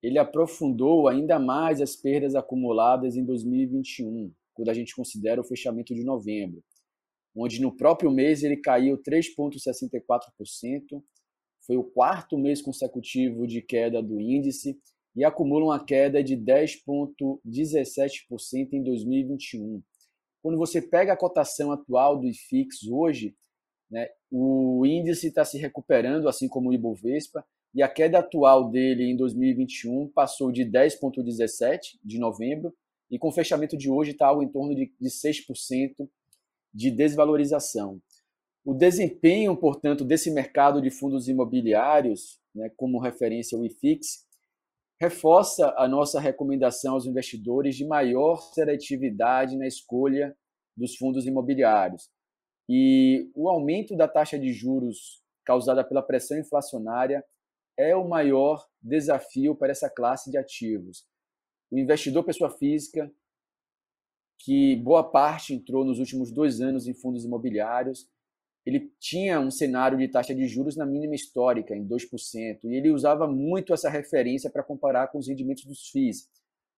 ele 0.03 0.19
aprofundou 0.19 1.09
ainda 1.09 1.39
mais 1.39 1.81
as 1.81 1.97
perdas 1.97 2.35
acumuladas 2.35 3.17
em 3.17 3.25
2021. 3.25 4.33
quando 4.55 4.69
a 4.71 4.75
gente 4.75 4.95
considera 4.95 5.41
o 5.41 5.45
fechamento 5.45 5.95
de 5.95 6.03
novembro, 6.03 6.63
onde 7.37 7.61
no 7.61 7.77
próprio 7.77 8.11
mês 8.11 8.43
ele 8.43 8.57
caiu 8.57 8.97
3,64%, 9.03 11.03
foi 11.67 11.77
o 11.77 11.85
quarto 11.85 12.39
mês 12.39 12.63
consecutivo 12.63 13.47
de 13.47 13.61
queda 13.61 14.03
do 14.03 14.19
índice 14.21 14.79
e 15.15 15.23
acumula 15.25 15.67
uma 15.67 15.85
queda 15.85 16.23
de 16.23 16.35
10,17% 16.37 18.73
em 18.73 18.83
2021. 18.83 19.83
Quando 20.43 20.59
você 20.59 20.81
pega 20.81 21.13
a 21.13 21.17
cotação 21.17 21.73
atual 21.73 22.21
do 22.21 22.29
IFIX 22.29 22.87
hoje, 22.89 23.35
né, 23.91 24.09
o 24.31 24.87
índice 24.87 25.27
está 25.29 25.45
se 25.45 25.59
recuperando, 25.59 26.29
assim 26.29 26.49
como 26.49 26.71
o 26.71 26.75
Ibovespa, 26.75 27.45
e 27.75 27.83
a 27.83 27.89
queda 27.89 28.21
atual 28.21 28.71
dele 28.71 29.03
em 29.05 29.17
2021 29.17 30.09
passou 30.09 30.53
de 30.53 30.65
10,17% 30.65 31.99
de 32.05 32.19
novembro, 32.19 32.73
e 33.11 33.19
com 33.19 33.29
o 33.29 33.33
fechamento 33.33 33.77
de 33.77 33.91
hoje 33.91 34.13
está 34.13 34.27
algo 34.27 34.43
em 34.43 34.49
torno 34.49 34.75
de, 34.75 34.93
de 35.01 35.09
6% 35.09 36.09
de 36.73 36.91
desvalorização. 36.91 38.01
O 38.67 38.75
desempenho, 38.75 39.57
portanto, 39.57 40.05
desse 40.05 40.29
mercado 40.29 40.83
de 40.83 40.91
fundos 40.91 41.29
imobiliários, 41.29 42.41
né, 42.53 42.69
como 42.77 42.99
referência 42.99 43.57
ao 43.57 43.65
IFIX, 43.65 44.27
reforça 45.01 45.73
a 45.79 45.87
nossa 45.87 46.19
recomendação 46.19 46.95
aos 46.95 47.07
investidores 47.07 47.77
de 47.77 47.87
maior 47.87 48.41
seletividade 48.53 49.57
na 49.57 49.69
escolha 49.69 50.37
dos 50.77 50.97
fundos 50.97 51.27
imobiliários. 51.27 52.11
E 52.69 53.31
o 53.37 53.49
aumento 53.49 53.97
da 53.97 54.09
taxa 54.09 54.37
de 54.37 54.53
juros 54.53 55.23
causada 55.45 55.85
pela 55.85 56.03
pressão 56.03 56.37
inflacionária 56.37 57.25
é 57.79 57.95
o 57.95 58.09
maior 58.09 58.67
desafio 58.83 59.55
para 59.55 59.71
essa 59.71 59.89
classe 59.89 60.29
de 60.29 60.37
ativos. 60.37 61.07
O 61.71 61.79
investidor 61.79 62.25
pessoa 62.25 62.51
física, 62.51 63.09
que 64.41 64.75
boa 64.75 65.05
parte 65.05 65.55
entrou 65.55 65.85
nos 65.85 66.01
últimos 66.01 66.33
dois 66.33 66.61
anos 66.61 66.89
em 66.89 66.95
fundos 66.95 67.25
imobiliários, 67.25 68.11
ele 68.67 68.93
tinha 68.99 69.39
um 69.39 69.51
cenário 69.51 69.97
de 69.97 70.09
taxa 70.09 70.35
de 70.35 70.49
juros 70.49 70.77
na 70.77 70.85
mínima 70.85 71.15
histórica, 71.15 71.75
em 71.75 71.87
2%, 71.87 72.65
e 72.65 72.75
ele 72.75 72.91
usava 72.91 73.29
muito 73.29 73.73
essa 73.73 73.89
referência 73.89 74.51
para 74.51 74.65
comparar 74.65 75.07
com 75.07 75.19
os 75.19 75.29
rendimentos 75.29 75.65
dos 75.65 75.89
FIIs, 75.89 76.29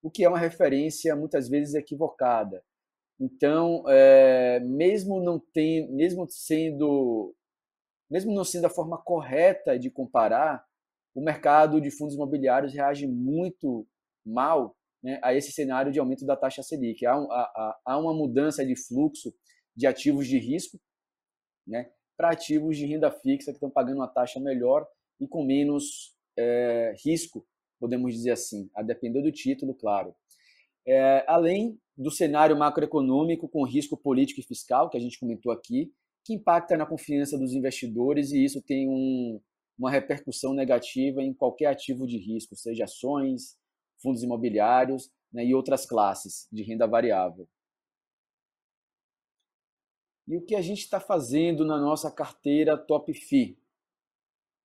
o 0.02 0.10
que 0.10 0.22
é 0.22 0.28
uma 0.28 0.38
referência 0.38 1.16
muitas 1.16 1.48
vezes 1.48 1.74
equivocada. 1.74 2.62
Então, 3.18 3.82
é, 3.88 4.60
mesmo 4.60 5.22
não 5.22 5.40
tem, 5.40 5.90
mesmo 5.90 6.26
sendo, 6.28 7.34
mesmo 8.10 8.34
não 8.34 8.44
sendo 8.44 8.66
a 8.66 8.70
forma 8.70 8.98
correta 8.98 9.78
de 9.78 9.90
comparar, 9.90 10.62
o 11.14 11.24
mercado 11.24 11.80
de 11.80 11.90
fundos 11.90 12.14
imobiliários 12.14 12.74
reage 12.74 13.06
muito 13.06 13.88
mal 14.24 14.76
né, 15.02 15.18
a 15.22 15.34
esse 15.34 15.50
cenário 15.50 15.90
de 15.90 15.98
aumento 15.98 16.26
da 16.26 16.36
taxa 16.36 16.62
Selic. 16.62 17.06
Há, 17.06 17.14
há, 17.14 17.80
há 17.86 17.98
uma 17.98 18.12
mudança 18.12 18.64
de 18.64 18.76
fluxo 18.76 19.34
de 19.74 19.86
ativos 19.86 20.28
de 20.28 20.38
risco 20.38 20.78
né, 21.68 21.90
para 22.16 22.30
ativos 22.30 22.76
de 22.76 22.86
renda 22.86 23.10
fixa 23.10 23.52
que 23.52 23.56
estão 23.56 23.70
pagando 23.70 23.98
uma 23.98 24.08
taxa 24.08 24.40
melhor 24.40 24.86
e 25.20 25.28
com 25.28 25.44
menos 25.44 26.14
é, 26.36 26.94
risco, 27.04 27.46
podemos 27.78 28.12
dizer 28.12 28.32
assim, 28.32 28.68
a 28.74 28.82
depender 28.82 29.22
do 29.22 29.30
título, 29.30 29.74
claro. 29.74 30.14
É, 30.86 31.24
além 31.28 31.78
do 31.96 32.10
cenário 32.10 32.56
macroeconômico 32.56 33.48
com 33.48 33.64
risco 33.64 33.96
político 33.96 34.40
e 34.40 34.44
fiscal, 34.44 34.88
que 34.88 34.96
a 34.96 35.00
gente 35.00 35.18
comentou 35.18 35.52
aqui, 35.52 35.92
que 36.24 36.34
impacta 36.34 36.76
na 36.76 36.86
confiança 36.86 37.38
dos 37.38 37.52
investidores 37.52 38.32
e 38.32 38.44
isso 38.44 38.62
tem 38.62 38.88
um, 38.88 39.40
uma 39.78 39.90
repercussão 39.90 40.54
negativa 40.54 41.22
em 41.22 41.32
qualquer 41.32 41.66
ativo 41.66 42.06
de 42.06 42.18
risco, 42.18 42.56
seja 42.56 42.84
ações, 42.84 43.56
fundos 44.02 44.22
imobiliários 44.22 45.10
né, 45.32 45.44
e 45.44 45.54
outras 45.54 45.86
classes 45.86 46.48
de 46.52 46.62
renda 46.62 46.86
variável. 46.86 47.48
E 50.28 50.36
o 50.36 50.42
que 50.42 50.54
a 50.54 50.60
gente 50.60 50.80
está 50.80 51.00
fazendo 51.00 51.64
na 51.64 51.80
nossa 51.80 52.10
carteira 52.10 52.76
Top 52.76 53.10
FI? 53.14 53.58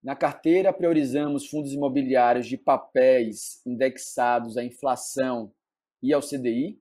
Na 0.03 0.13
carteira, 0.13 0.73
priorizamos 0.73 1.47
fundos 1.47 1.71
imobiliários 1.71 2.45
de 2.45 2.57
papéis 2.57 3.65
indexados 3.65 4.57
à 4.57 4.63
inflação 4.65 5.53
e 6.01 6.11
ao 6.11 6.21
CDI. 6.21 6.77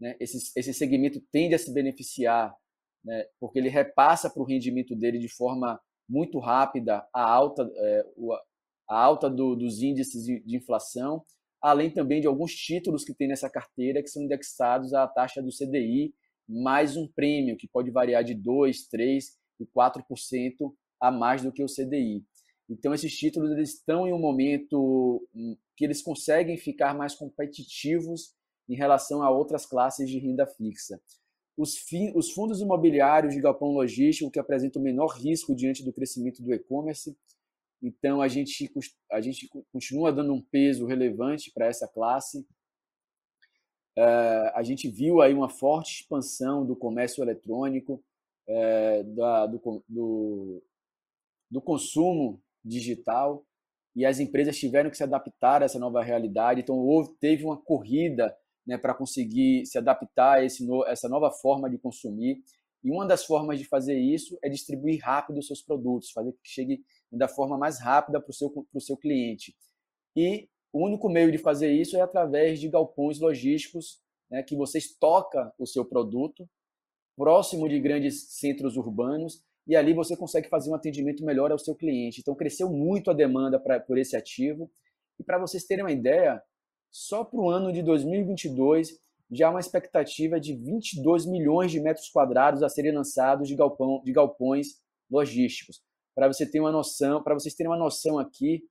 Né? 0.00 0.16
Esse, 0.18 0.58
esse 0.58 0.72
segmento 0.72 1.20
tende 1.30 1.54
a 1.54 1.58
se 1.58 1.70
beneficiar 1.70 2.56
né? 3.04 3.26
porque 3.38 3.58
ele 3.58 3.68
repassa 3.68 4.30
para 4.30 4.42
o 4.42 4.46
rendimento 4.46 4.96
dele 4.96 5.18
de 5.18 5.28
forma 5.28 5.78
muito 6.08 6.38
rápida 6.38 7.06
a 7.12 7.22
alta, 7.22 7.70
é, 7.76 8.06
a 8.88 8.98
alta 8.98 9.28
do, 9.28 9.54
dos 9.54 9.82
índices 9.82 10.24
de, 10.24 10.40
de 10.40 10.56
inflação, 10.56 11.22
além 11.60 11.90
também 11.90 12.22
de 12.22 12.26
alguns 12.26 12.54
títulos 12.54 13.04
que 13.04 13.12
tem 13.12 13.28
nessa 13.28 13.50
carteira 13.50 14.02
que 14.02 14.08
são 14.08 14.22
indexados 14.22 14.94
à 14.94 15.06
taxa 15.06 15.42
do 15.42 15.50
CDI 15.50 16.14
mais 16.48 16.96
um 16.96 17.08
prêmio 17.08 17.56
que 17.56 17.68
pode 17.68 17.90
variar 17.90 18.22
de 18.22 18.34
2, 18.34 18.88
3 18.88 19.36
e 19.60 19.66
4% 19.66 20.02
a 21.00 21.10
mais 21.10 21.42
do 21.42 21.52
que 21.52 21.62
o 21.62 21.66
CDI. 21.66 22.24
Então 22.68 22.94
esses 22.94 23.14
títulos 23.16 23.50
eles 23.50 23.74
estão 23.74 24.06
em 24.06 24.12
um 24.12 24.18
momento 24.18 25.26
hum, 25.34 25.56
que 25.76 25.84
eles 25.84 26.02
conseguem 26.02 26.56
ficar 26.56 26.94
mais 26.94 27.14
competitivos 27.14 28.34
em 28.68 28.74
relação 28.74 29.22
a 29.22 29.30
outras 29.30 29.66
classes 29.66 30.08
de 30.08 30.18
renda 30.18 30.46
fixa. 30.46 31.00
Os, 31.56 31.76
fi, 31.76 32.12
os 32.16 32.30
fundos 32.30 32.60
imobiliários 32.60 33.34
de 33.34 33.40
galpão 33.40 33.68
logístico 33.68 34.30
que 34.30 34.38
apresentam 34.38 34.82
menor 34.82 35.08
risco 35.18 35.54
diante 35.54 35.84
do 35.84 35.92
crescimento 35.92 36.42
do 36.42 36.52
e-commerce. 36.52 37.16
Então 37.82 38.22
a 38.22 38.28
gente, 38.28 38.72
a 39.12 39.20
gente 39.20 39.48
continua 39.70 40.12
dando 40.12 40.32
um 40.32 40.40
peso 40.40 40.86
relevante 40.86 41.52
para 41.52 41.66
essa 41.66 41.86
classe 41.86 42.46
a 43.96 44.62
gente 44.62 44.88
viu 44.88 45.20
aí 45.20 45.32
uma 45.32 45.48
forte 45.48 46.00
expansão 46.00 46.66
do 46.66 46.74
comércio 46.74 47.22
eletrônico, 47.22 48.02
é, 48.46 49.02
da, 49.04 49.46
do, 49.46 49.84
do, 49.88 50.62
do, 51.50 51.62
consumo 51.62 52.42
digital, 52.64 53.44
e 53.94 54.04
as 54.04 54.18
empresas 54.18 54.58
tiveram 54.58 54.90
que 54.90 54.96
se 54.96 55.04
adaptar 55.04 55.62
a 55.62 55.66
essa 55.66 55.78
nova 55.78 56.02
realidade. 56.02 56.60
Então, 56.60 56.76
houve, 56.76 57.14
teve 57.20 57.44
uma 57.44 57.56
corrida 57.56 58.36
né, 58.66 58.76
para 58.76 58.94
conseguir 58.94 59.64
se 59.66 59.78
adaptar 59.78 60.38
a 60.38 60.44
esse 60.44 60.66
no, 60.66 60.84
essa 60.86 61.08
nova 61.08 61.30
forma 61.30 61.70
de 61.70 61.78
consumir. 61.78 62.42
E 62.82 62.90
uma 62.90 63.06
das 63.06 63.24
formas 63.24 63.58
de 63.58 63.64
fazer 63.64 63.98
isso 63.98 64.36
é 64.42 64.48
distribuir 64.48 65.00
rápido 65.02 65.38
os 65.38 65.46
seus 65.46 65.62
produtos, 65.62 66.10
fazer 66.10 66.32
que 66.32 66.38
chegue 66.42 66.84
da 67.10 67.28
forma 67.28 67.56
mais 67.56 67.80
rápida 67.80 68.20
para 68.20 68.30
o 68.30 68.34
seu, 68.34 68.52
seu 68.80 68.96
cliente. 68.96 69.56
E 70.16 70.48
o 70.74 70.84
único 70.84 71.08
meio 71.08 71.30
de 71.30 71.38
fazer 71.38 71.70
isso 71.70 71.96
é 71.96 72.00
através 72.00 72.58
de 72.58 72.68
galpões 72.68 73.20
logísticos, 73.20 74.02
né, 74.28 74.42
que 74.42 74.56
você 74.56 74.78
estoca 74.78 75.54
o 75.56 75.64
seu 75.64 75.84
produto 75.84 76.50
próximo 77.16 77.68
de 77.68 77.78
grandes 77.78 78.32
centros 78.32 78.76
urbanos 78.76 79.40
e 79.68 79.76
ali 79.76 79.94
você 79.94 80.16
consegue 80.16 80.48
fazer 80.48 80.70
um 80.70 80.74
atendimento 80.74 81.24
melhor 81.24 81.52
ao 81.52 81.60
seu 81.60 81.76
cliente. 81.76 82.20
Então, 82.20 82.34
cresceu 82.34 82.68
muito 82.68 83.08
a 83.08 83.14
demanda 83.14 83.60
pra, 83.60 83.78
por 83.78 83.96
esse 83.96 84.16
ativo. 84.16 84.68
E 85.16 85.22
para 85.22 85.38
vocês 85.38 85.64
terem 85.64 85.84
uma 85.84 85.92
ideia, 85.92 86.42
só 86.90 87.22
para 87.24 87.38
o 87.38 87.48
ano 87.48 87.72
de 87.72 87.80
2022 87.80 88.98
já 89.30 89.46
há 89.46 89.50
uma 89.50 89.60
expectativa 89.60 90.40
de 90.40 90.56
22 90.56 91.24
milhões 91.24 91.70
de 91.70 91.78
metros 91.78 92.08
quadrados 92.08 92.64
a 92.64 92.68
serem 92.68 92.92
lançados 92.92 93.46
de, 93.46 93.54
galpão, 93.54 94.02
de 94.04 94.12
galpões 94.12 94.82
logísticos. 95.08 95.80
Para 96.16 96.26
você 96.26 96.44
ter 96.50 96.58
uma 96.58 96.72
noção, 96.72 97.22
para 97.22 97.34
vocês 97.34 97.54
terem 97.54 97.70
uma 97.70 97.78
noção 97.78 98.18
aqui 98.18 98.64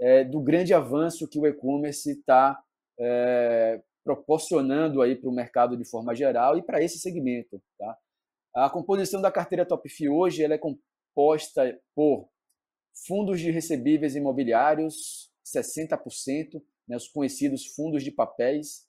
é, 0.00 0.24
do 0.24 0.40
grande 0.40 0.74
avanço 0.74 1.28
que 1.28 1.38
o 1.38 1.46
e-commerce 1.46 2.10
está 2.10 2.62
é, 2.98 3.80
proporcionando 4.04 5.02
aí 5.02 5.16
para 5.16 5.28
o 5.28 5.34
mercado 5.34 5.76
de 5.76 5.84
forma 5.84 6.14
geral 6.14 6.56
e 6.56 6.62
para 6.62 6.82
esse 6.82 6.98
segmento. 6.98 7.60
Tá? 7.78 7.98
A 8.54 8.70
composição 8.70 9.20
da 9.20 9.32
carteira 9.32 9.66
Top 9.66 9.88
FI 9.88 10.08
hoje 10.08 10.42
ela 10.42 10.54
é 10.54 10.58
composta 10.58 11.78
por 11.94 12.28
fundos 13.06 13.40
de 13.40 13.50
recebíveis 13.50 14.14
imobiliários, 14.14 15.30
60%, 15.44 16.62
né, 16.88 16.96
os 16.96 17.08
conhecidos 17.08 17.66
fundos 17.66 18.02
de 18.02 18.10
papéis, 18.10 18.86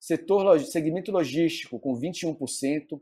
setor 0.00 0.60
segmento 0.60 1.10
logístico 1.10 1.78
com 1.78 1.98
21%, 1.98 3.00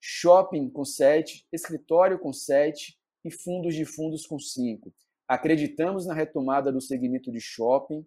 shopping 0.00 0.70
com 0.70 0.82
7%, 0.82 1.44
escritório 1.52 2.18
com 2.18 2.30
7% 2.30 2.94
e 3.24 3.30
fundos 3.30 3.74
de 3.74 3.84
fundos 3.84 4.26
com 4.26 4.36
5%. 4.36 4.92
Acreditamos 5.26 6.06
na 6.06 6.14
retomada 6.14 6.70
do 6.70 6.80
segmento 6.80 7.32
de 7.32 7.40
shopping. 7.40 8.04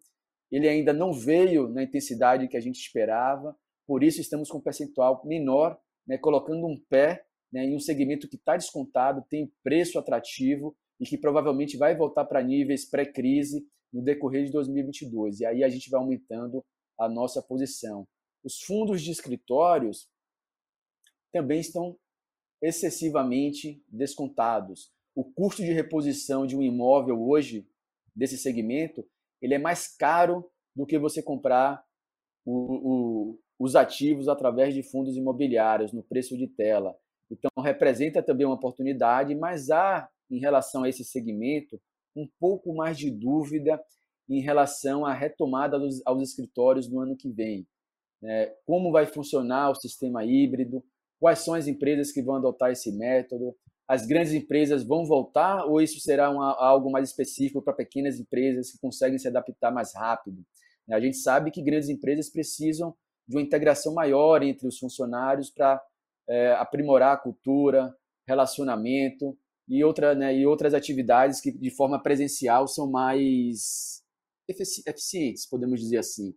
Ele 0.52 0.68
ainda 0.68 0.94
não 0.94 1.12
veio 1.12 1.68
na 1.68 1.84
intensidade 1.84 2.48
que 2.48 2.56
a 2.56 2.62
gente 2.62 2.80
esperava, 2.80 3.56
por 3.86 4.04
isso 4.04 4.22
estamos 4.22 4.50
com 4.50 4.60
um 4.60 4.62
percentual 4.62 5.22
menor, 5.26 5.80
né, 6.06 6.18
colocando 6.18 6.66
um 6.66 6.80
pé 6.90 7.26
né, 7.52 7.66
em 7.66 7.76
um 7.76 7.80
segmento 7.80 8.28
que 8.28 8.36
está 8.36 8.56
descontado, 8.56 9.26
tem 9.30 9.52
preço 9.64 9.98
atrativo 9.98 10.76
e 11.00 11.06
que 11.06 11.18
provavelmente 11.18 11.78
vai 11.78 11.96
voltar 11.96 12.26
para 12.26 12.44
níveis 12.44 12.90
pré-crise 12.90 13.66
no 13.92 14.04
decorrer 14.04 14.46
de 14.46 14.52
2022. 14.52 15.40
E 15.40 15.46
aí 15.46 15.64
a 15.64 15.70
gente 15.70 15.90
vai 15.90 16.00
aumentando 16.00 16.64
a 17.00 17.08
nossa 17.08 17.42
posição. 17.42 18.08
Os 18.44 18.62
fundos 18.62 19.02
de 19.02 19.12
escritórios 19.12 20.10
também 21.32 21.60
estão 21.60 21.98
excessivamente 22.62 23.84
descontados 23.88 24.92
o 25.18 25.24
custo 25.24 25.64
de 25.64 25.74
reposição 25.74 26.46
de 26.46 26.56
um 26.56 26.62
imóvel 26.62 27.20
hoje, 27.20 27.68
desse 28.16 28.38
segmento, 28.38 29.04
ele 29.42 29.56
é 29.56 29.58
mais 29.58 29.88
caro 29.88 30.48
do 30.76 30.86
que 30.86 31.00
você 31.00 31.24
comprar 31.24 31.84
o, 32.46 33.32
o, 33.34 33.40
os 33.58 33.76
ativos 33.76 34.28
através 34.28 34.76
de 34.76 34.84
fundos 34.84 35.18
imobiliários 35.18 35.92
no 35.92 36.04
preço 36.04 36.38
de 36.38 36.48
tela. 36.48 36.96
Então, 37.32 37.50
representa 37.64 38.22
também 38.22 38.46
uma 38.46 38.56
oportunidade, 38.56 39.34
mas 39.34 39.72
há, 39.72 40.08
em 40.30 40.38
relação 40.38 40.84
a 40.84 40.90
esse 40.90 41.04
segmento, 41.04 41.82
um 42.16 42.30
pouco 42.40 42.76
mais 42.76 42.96
de 42.96 43.10
dúvida 43.10 43.84
em 44.30 44.40
relação 44.40 45.04
à 45.04 45.14
retomada 45.14 45.80
dos, 45.80 46.00
aos 46.06 46.22
escritórios 46.22 46.88
no 46.88 47.00
ano 47.00 47.18
que 47.18 47.32
vem. 47.32 47.68
É, 48.24 48.56
como 48.68 48.92
vai 48.92 49.08
funcionar 49.08 49.72
o 49.72 49.76
sistema 49.76 50.24
híbrido? 50.24 50.86
Quais 51.20 51.40
são 51.40 51.56
as 51.56 51.66
empresas 51.66 52.12
que 52.12 52.22
vão 52.22 52.36
adotar 52.36 52.70
esse 52.70 52.96
método? 52.96 53.56
As 53.88 54.06
grandes 54.06 54.34
empresas 54.34 54.84
vão 54.84 55.06
voltar 55.06 55.66
ou 55.66 55.82
isso 55.82 56.00
será 56.00 56.30
uma, 56.30 56.52
algo 56.54 56.92
mais 56.92 57.10
específico 57.10 57.62
para 57.62 57.74
pequenas 57.74 58.20
empresas 58.20 58.72
que 58.72 58.80
conseguem 58.80 59.18
se 59.18 59.28
adaptar 59.28 59.72
mais 59.72 59.96
rápido? 59.96 60.44
A 60.90 61.00
gente 61.00 61.18
sabe 61.18 61.52
que 61.52 61.62
grandes 61.62 61.90
empresas 61.90 62.30
precisam 62.30 62.96
de 63.28 63.36
uma 63.36 63.42
integração 63.42 63.94
maior 63.94 64.42
entre 64.44 64.68
os 64.68 64.78
funcionários 64.78 65.50
para 65.50 65.82
é, 66.28 66.54
aprimorar 66.54 67.14
a 67.14 67.18
cultura, 67.18 67.94
relacionamento 68.26 69.38
e, 69.68 69.84
outra, 69.84 70.16
né, 70.16 70.36
e 70.36 70.46
outras 70.46 70.74
atividades 70.74 71.42
que 71.42 71.52
de 71.52 71.70
forma 71.70 72.02
presencial 72.02 72.68
são 72.68 72.90
mais 72.90 74.02
eficientes, 74.48 75.46
podemos 75.46 75.80
dizer 75.80 75.98
assim. 75.98 76.34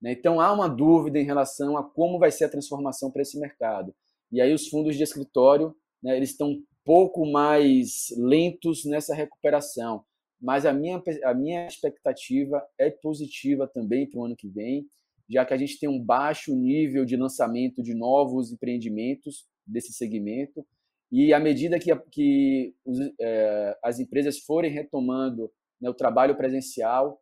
Né? 0.00 0.12
Então 0.12 0.40
há 0.40 0.52
uma 0.52 0.68
dúvida 0.68 1.18
em 1.18 1.24
relação 1.24 1.76
a 1.76 1.84
como 1.84 2.18
vai 2.18 2.30
ser 2.30 2.44
a 2.44 2.48
transformação 2.48 3.10
para 3.10 3.22
esse 3.22 3.38
mercado. 3.38 3.94
E 4.32 4.40
aí 4.40 4.52
os 4.54 4.68
fundos 4.68 4.96
de 4.96 5.02
escritório 5.02 5.74
né, 6.02 6.16
eles 6.16 6.30
estão 6.30 6.56
pouco 6.90 7.24
mais 7.24 8.06
lentos 8.16 8.84
nessa 8.84 9.14
recuperação. 9.14 10.02
Mas 10.40 10.66
a 10.66 10.72
minha, 10.72 11.00
a 11.24 11.34
minha 11.34 11.66
expectativa 11.66 12.66
é 12.78 12.90
positiva 12.90 13.68
também 13.68 14.08
para 14.08 14.18
o 14.18 14.24
ano 14.24 14.34
que 14.36 14.48
vem 14.48 14.88
já 15.30 15.44
que 15.44 15.54
a 15.54 15.56
gente 15.56 15.78
tem 15.78 15.88
um 15.88 16.02
baixo 16.02 16.54
nível 16.56 17.04
de 17.04 17.16
lançamento 17.16 17.82
de 17.82 17.94
novos 17.94 18.50
empreendimentos 18.50 19.46
desse 19.64 19.92
segmento. 19.92 20.66
E 21.12 21.32
à 21.32 21.38
medida 21.38 21.78
que, 21.78 21.94
que 22.10 22.74
os, 22.84 22.98
é, 23.20 23.78
as 23.82 24.00
empresas 24.00 24.40
forem 24.40 24.72
retomando 24.72 25.50
né, 25.80 25.88
o 25.88 25.94
trabalho 25.94 26.36
presencial, 26.36 27.20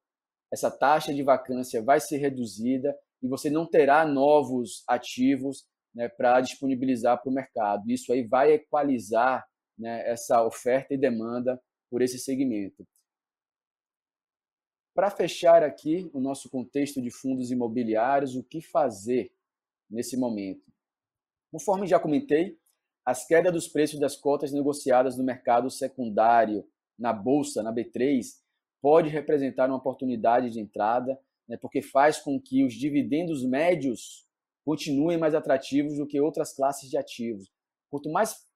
essa 0.50 0.70
taxa 0.70 1.12
de 1.12 1.22
vacância 1.22 1.82
vai 1.82 2.00
ser 2.00 2.16
reduzida 2.16 2.96
e 3.22 3.28
você 3.28 3.50
não 3.50 3.66
terá 3.66 4.06
novos 4.06 4.82
ativos 4.88 5.66
né, 5.94 6.08
para 6.08 6.40
disponibilizar 6.40 7.20
para 7.20 7.30
o 7.30 7.34
mercado. 7.34 7.90
Isso 7.90 8.10
aí 8.10 8.26
vai 8.26 8.52
equalizar 8.54 9.44
né, 9.78 10.08
essa 10.08 10.44
oferta 10.44 10.94
e 10.94 10.98
demanda 10.98 11.60
por 11.90 12.02
esse 12.02 12.18
segmento. 12.18 12.86
Para 14.94 15.10
fechar 15.10 15.62
aqui 15.62 16.10
o 16.12 16.20
nosso 16.20 16.50
contexto 16.50 17.00
de 17.00 17.10
fundos 17.10 17.50
imobiliários, 17.50 18.34
o 18.34 18.42
que 18.42 18.60
fazer 18.60 19.32
nesse 19.88 20.16
momento? 20.16 20.64
Conforme 21.52 21.86
já 21.86 22.00
comentei, 22.00 22.58
as 23.06 23.24
quedas 23.26 23.52
dos 23.52 23.68
preços 23.68 23.98
das 23.98 24.16
cotas 24.16 24.52
negociadas 24.52 25.16
no 25.16 25.24
mercado 25.24 25.70
secundário, 25.70 26.68
na 26.98 27.12
bolsa, 27.12 27.62
na 27.62 27.72
B3, 27.72 28.24
pode 28.82 29.08
representar 29.08 29.68
uma 29.68 29.78
oportunidade 29.78 30.50
de 30.50 30.60
entrada, 30.60 31.18
né, 31.48 31.56
porque 31.56 31.80
faz 31.80 32.18
com 32.18 32.40
que 32.40 32.64
os 32.64 32.74
dividendos 32.74 33.44
médios 33.44 34.28
continuem 34.64 35.16
mais 35.16 35.34
atrativos 35.34 35.96
do 35.96 36.06
que 36.06 36.20
outras 36.20 36.52
classes 36.52 36.90
de 36.90 36.98
ativos. 36.98 37.50
Quanto 37.88 38.10
mais, 38.10 38.46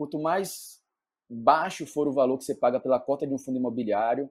quanto 0.00 0.18
mais 0.18 0.80
baixo 1.28 1.86
for 1.86 2.08
o 2.08 2.12
valor 2.12 2.38
que 2.38 2.44
você 2.44 2.54
paga 2.54 2.80
pela 2.80 2.98
cota 2.98 3.26
de 3.26 3.34
um 3.34 3.38
fundo 3.38 3.58
imobiliário, 3.58 4.30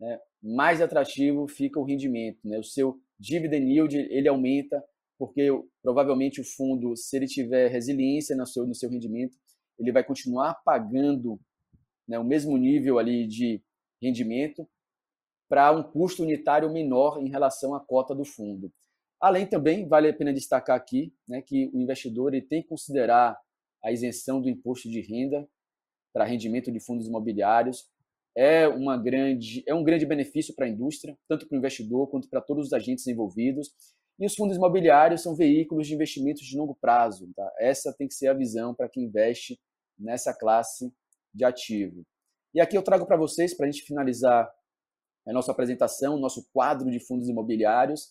né, 0.00 0.18
mais 0.42 0.80
atrativo 0.80 1.46
fica 1.46 1.78
o 1.78 1.84
rendimento. 1.84 2.38
Né? 2.42 2.58
O 2.58 2.64
seu 2.64 2.98
dividend 3.18 3.70
yield 3.70 3.94
ele 3.94 4.28
aumenta, 4.28 4.82
porque 5.18 5.50
provavelmente 5.82 6.40
o 6.40 6.44
fundo, 6.44 6.96
se 6.96 7.14
ele 7.18 7.26
tiver 7.26 7.68
resiliência 7.68 8.34
no 8.34 8.46
seu, 8.46 8.66
no 8.66 8.74
seu 8.74 8.88
rendimento, 8.88 9.36
ele 9.78 9.92
vai 9.92 10.02
continuar 10.02 10.54
pagando 10.64 11.38
né, 12.08 12.18
o 12.18 12.24
mesmo 12.24 12.56
nível 12.56 12.98
ali 12.98 13.26
de 13.26 13.62
rendimento 14.00 14.66
para 15.50 15.70
um 15.70 15.82
custo 15.82 16.22
unitário 16.22 16.72
menor 16.72 17.20
em 17.20 17.28
relação 17.28 17.74
à 17.74 17.80
cota 17.80 18.14
do 18.14 18.24
fundo. 18.24 18.72
Além 19.20 19.46
também, 19.46 19.86
vale 19.86 20.08
a 20.08 20.14
pena 20.14 20.32
destacar 20.32 20.78
aqui 20.78 21.12
né, 21.28 21.42
que 21.42 21.70
o 21.74 21.78
investidor 21.78 22.32
ele 22.32 22.46
tem 22.46 22.62
que 22.62 22.68
considerar 22.68 23.38
a 23.82 23.92
isenção 23.92 24.40
do 24.40 24.48
imposto 24.48 24.88
de 24.88 25.00
renda 25.00 25.48
para 26.12 26.24
rendimento 26.24 26.70
de 26.70 26.80
fundos 26.80 27.06
imobiliários, 27.06 27.88
é, 28.36 28.68
uma 28.68 28.96
grande, 28.96 29.62
é 29.66 29.74
um 29.74 29.82
grande 29.82 30.06
benefício 30.06 30.54
para 30.54 30.66
a 30.66 30.68
indústria, 30.68 31.16
tanto 31.28 31.46
para 31.46 31.56
o 31.56 31.58
investidor 31.58 32.08
quanto 32.08 32.28
para 32.28 32.40
todos 32.40 32.68
os 32.68 32.72
agentes 32.72 33.06
envolvidos. 33.06 33.72
E 34.18 34.26
os 34.26 34.34
fundos 34.34 34.56
imobiliários 34.56 35.22
são 35.22 35.34
veículos 35.34 35.86
de 35.86 35.94
investimentos 35.94 36.42
de 36.42 36.56
longo 36.56 36.76
prazo. 36.80 37.30
Tá? 37.34 37.52
Essa 37.58 37.92
tem 37.92 38.06
que 38.06 38.14
ser 38.14 38.28
a 38.28 38.34
visão 38.34 38.74
para 38.74 38.88
quem 38.88 39.04
investe 39.04 39.58
nessa 39.98 40.32
classe 40.34 40.92
de 41.34 41.44
ativo. 41.44 42.04
E 42.54 42.60
aqui 42.60 42.76
eu 42.76 42.82
trago 42.82 43.06
para 43.06 43.16
vocês, 43.16 43.54
para 43.54 43.66
a 43.66 43.70
gente 43.70 43.84
finalizar 43.84 44.50
a 45.26 45.32
nossa 45.32 45.52
apresentação, 45.52 46.18
nosso 46.18 46.48
quadro 46.52 46.90
de 46.90 46.98
fundos 46.98 47.28
imobiliários, 47.28 48.10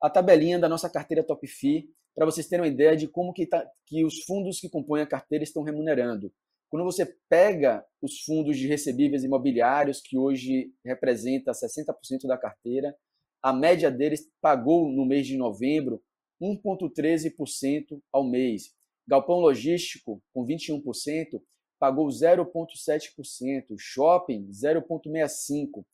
a 0.00 0.08
tabelinha 0.08 0.58
da 0.58 0.68
nossa 0.68 0.88
carteira 0.88 1.24
Top 1.24 1.46
FI, 1.46 1.90
para 2.14 2.26
vocês 2.26 2.46
terem 2.48 2.64
uma 2.64 2.72
ideia 2.72 2.96
de 2.96 3.08
como 3.08 3.32
que, 3.32 3.46
tá, 3.46 3.64
que 3.86 4.04
os 4.04 4.22
fundos 4.24 4.60
que 4.60 4.68
compõem 4.68 5.02
a 5.02 5.06
carteira 5.06 5.44
estão 5.44 5.62
remunerando. 5.62 6.32
Quando 6.68 6.84
você 6.84 7.04
pega 7.28 7.84
os 8.00 8.20
fundos 8.20 8.56
de 8.56 8.68
recebíveis 8.68 9.24
imobiliários, 9.24 10.00
que 10.00 10.16
hoje 10.16 10.72
representa 10.84 11.52
60% 11.52 12.26
da 12.26 12.38
carteira, 12.38 12.94
a 13.42 13.52
média 13.52 13.90
deles 13.90 14.30
pagou 14.40 14.88
no 14.88 15.04
mês 15.04 15.26
de 15.26 15.36
novembro 15.36 16.02
1,13% 16.40 18.00
ao 18.12 18.24
mês. 18.24 18.74
Galpão 19.06 19.40
logístico, 19.40 20.22
com 20.32 20.46
21%, 20.46 21.42
pagou 21.78 22.06
0,7%. 22.06 23.74
Shopping, 23.78 24.48
0,65%. 24.50 25.84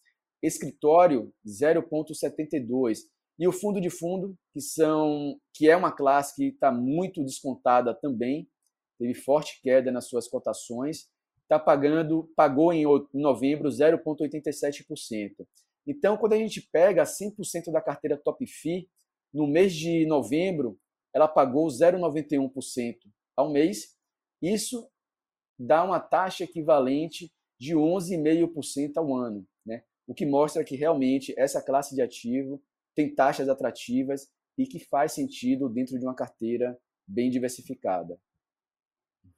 Escritório, 0.43 1.33
0,72%. 1.47 3.07
E 3.39 3.47
o 3.47 3.53
fundo 3.53 3.81
de 3.81 3.91
fundo, 3.91 4.37
que, 4.53 4.61
são, 4.61 5.39
que 5.53 5.69
é 5.69 5.77
uma 5.77 5.93
classe 5.93 6.35
que 6.35 6.49
está 6.49 6.73
muito 6.73 7.23
descontada 7.23 7.95
também, 7.95 8.49
teve 8.99 9.15
forte 9.15 9.61
queda 9.63 9.93
nas 9.93 10.09
suas 10.09 10.27
cotações, 10.27 11.09
está 11.43 11.59
pagando, 11.59 12.31
pagou 12.35 12.73
em 12.73 12.85
novembro 13.13 13.69
0,87%. 13.69 15.47
Então, 15.87 16.17
quando 16.17 16.33
a 16.33 16.39
gente 16.39 16.61
pega 16.73 17.05
100% 17.05 17.71
da 17.71 17.81
carteira 17.81 18.17
Top 18.17 18.45
FI, 18.45 18.89
no 19.33 19.47
mês 19.47 19.75
de 19.75 20.07
novembro, 20.07 20.79
ela 21.15 21.29
pagou 21.29 21.69
0,91% 21.69 22.97
ao 23.37 23.51
mês. 23.51 23.95
Isso 24.43 24.89
dá 25.59 25.85
uma 25.85 26.01
taxa 26.01 26.45
equivalente 26.45 27.33
de 27.59 27.75
11,5% 27.75 28.93
ao 28.97 29.15
ano, 29.15 29.47
né? 29.65 29.83
o 30.07 30.15
que 30.15 30.27
mostra 30.27 30.65
que 30.65 30.77
realmente 30.77 31.35
essa 31.39 31.63
classe 31.63 31.95
de 31.95 32.03
ativo 32.03 32.63
tem 32.97 33.15
taxas 33.15 33.49
atrativas 33.49 34.27
e 34.59 34.67
que 34.67 34.81
faz 34.81 35.13
sentido 35.13 35.69
dentro 35.69 35.99
de 35.99 36.05
uma 36.05 36.15
carteira 36.15 36.77
bem 37.07 37.29
diversificada. 37.31 38.19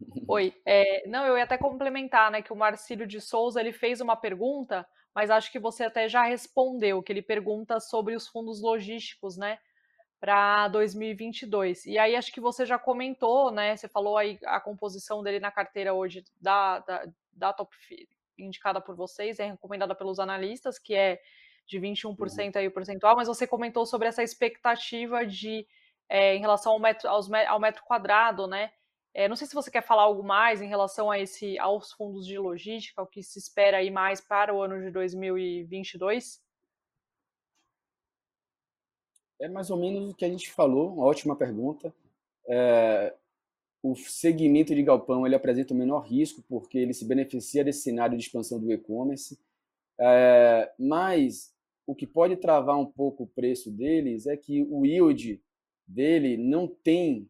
Oi, 0.29 0.55
é, 0.65 1.07
não, 1.09 1.27
eu 1.27 1.37
ia 1.37 1.43
até 1.43 1.59
complementar, 1.59 2.31
né, 2.31 2.41
que 2.41 2.53
o 2.53 2.57
Marcílio 2.57 3.07
de 3.07 3.21
Souza 3.21 3.61
ele 3.61 3.73
fez 3.73 4.01
uma 4.01 4.15
pergunta, 4.15 4.87
mas 5.13 5.29
acho 5.29 5.51
que 5.51 5.59
você 5.59 5.85
até 5.85 6.09
já 6.09 6.23
respondeu, 6.23 7.03
que 7.03 7.13
ele 7.13 7.21
pergunta 7.21 7.81
sobre 7.81 8.15
os 8.15 8.29
fundos 8.29 8.63
logísticos, 8.63 9.37
né, 9.37 9.59
para 10.21 10.69
2022. 10.69 11.87
E 11.87 11.99
aí 11.99 12.15
acho 12.15 12.33
que 12.33 12.41
você 12.41 12.65
já 12.65 12.79
comentou, 12.79 13.51
né, 13.51 13.77
você 13.77 13.89
falou 13.89 14.17
aí 14.17 14.39
a 14.45 14.61
composição 14.61 15.23
dele 15.23 15.41
na 15.41 15.51
carteira 15.51 15.93
hoje 15.93 16.25
da, 16.41 16.79
da, 16.79 17.07
da 17.33 17.53
Top 17.53 17.75
indicada 18.39 18.81
por 18.81 18.95
vocês, 18.95 19.41
é 19.41 19.51
recomendada 19.51 19.97
pelos 19.97 20.21
analistas, 20.21 20.79
que 20.79 20.95
é 20.95 21.21
de 21.69 21.79
21% 21.79 22.17
uhum. 22.17 22.53
aí 22.55 22.67
o 22.67 22.73
percentual, 22.73 23.15
mas 23.15 23.29
você 23.29 23.47
comentou 23.47 23.85
sobre 23.85 24.09
essa 24.09 24.23
expectativa 24.23 25.27
de 25.27 25.67
é, 26.09 26.35
em 26.35 26.41
relação 26.41 26.73
ao 26.73 26.81
metro, 26.81 27.09
aos, 27.09 27.31
ao 27.31 27.61
metro 27.61 27.85
quadrado, 27.85 28.47
né? 28.47 28.73
É, 29.15 29.29
não 29.29 29.37
sei 29.37 29.47
se 29.47 29.55
você 29.55 29.71
quer 29.71 29.83
falar 29.83 30.03
algo 30.03 30.23
mais 30.23 30.63
em 30.63 30.69
relação 30.69 31.11
a 31.11 31.19
esse, 31.19 31.59
aos 31.59 31.93
fundos 31.93 32.27
de 32.27 32.39
logística, 32.39 33.03
o 33.03 33.07
que 33.07 33.23
se 33.23 33.39
espera 33.39 33.79
aí 33.79 33.91
mais 33.91 34.21
para 34.21 34.55
o 34.55 34.63
ano 34.63 34.81
de 34.81 34.91
2022? 34.91 36.41
É 39.41 39.49
mais 39.49 39.71
ou 39.71 39.77
menos 39.77 40.11
o 40.11 40.15
que 40.15 40.25
a 40.25 40.29
gente 40.29 40.51
falou, 40.51 40.95
uma 40.95 41.05
ótima 41.05 41.37
pergunta. 41.37 41.93
É, 42.47 43.15
o 43.83 43.95
segmento 43.95 44.75
de 44.75 44.83
galpão 44.83 45.27
ele 45.27 45.35
apresenta 45.35 45.75
o 45.75 45.77
menor 45.77 46.01
risco 46.01 46.43
porque 46.49 46.79
ele 46.79 46.95
se 46.95 47.05
beneficia 47.05 47.65
desse 47.65 47.83
cenário 47.83 48.17
de 48.17 48.25
expansão 48.25 48.59
do 48.59 48.73
e-commerce, 48.73 49.39
é, 49.99 50.73
mas 50.79 51.55
o 51.89 51.95
que 51.95 52.07
pode 52.07 52.37
travar 52.37 52.79
um 52.79 52.85
pouco 52.85 53.23
o 53.23 53.27
preço 53.27 53.71
deles 53.71 54.27
é 54.27 54.37
que 54.37 54.63
o 54.71 54.85
yield 54.85 55.41
dele 55.87 56.37
não 56.37 56.69
tem 56.69 57.27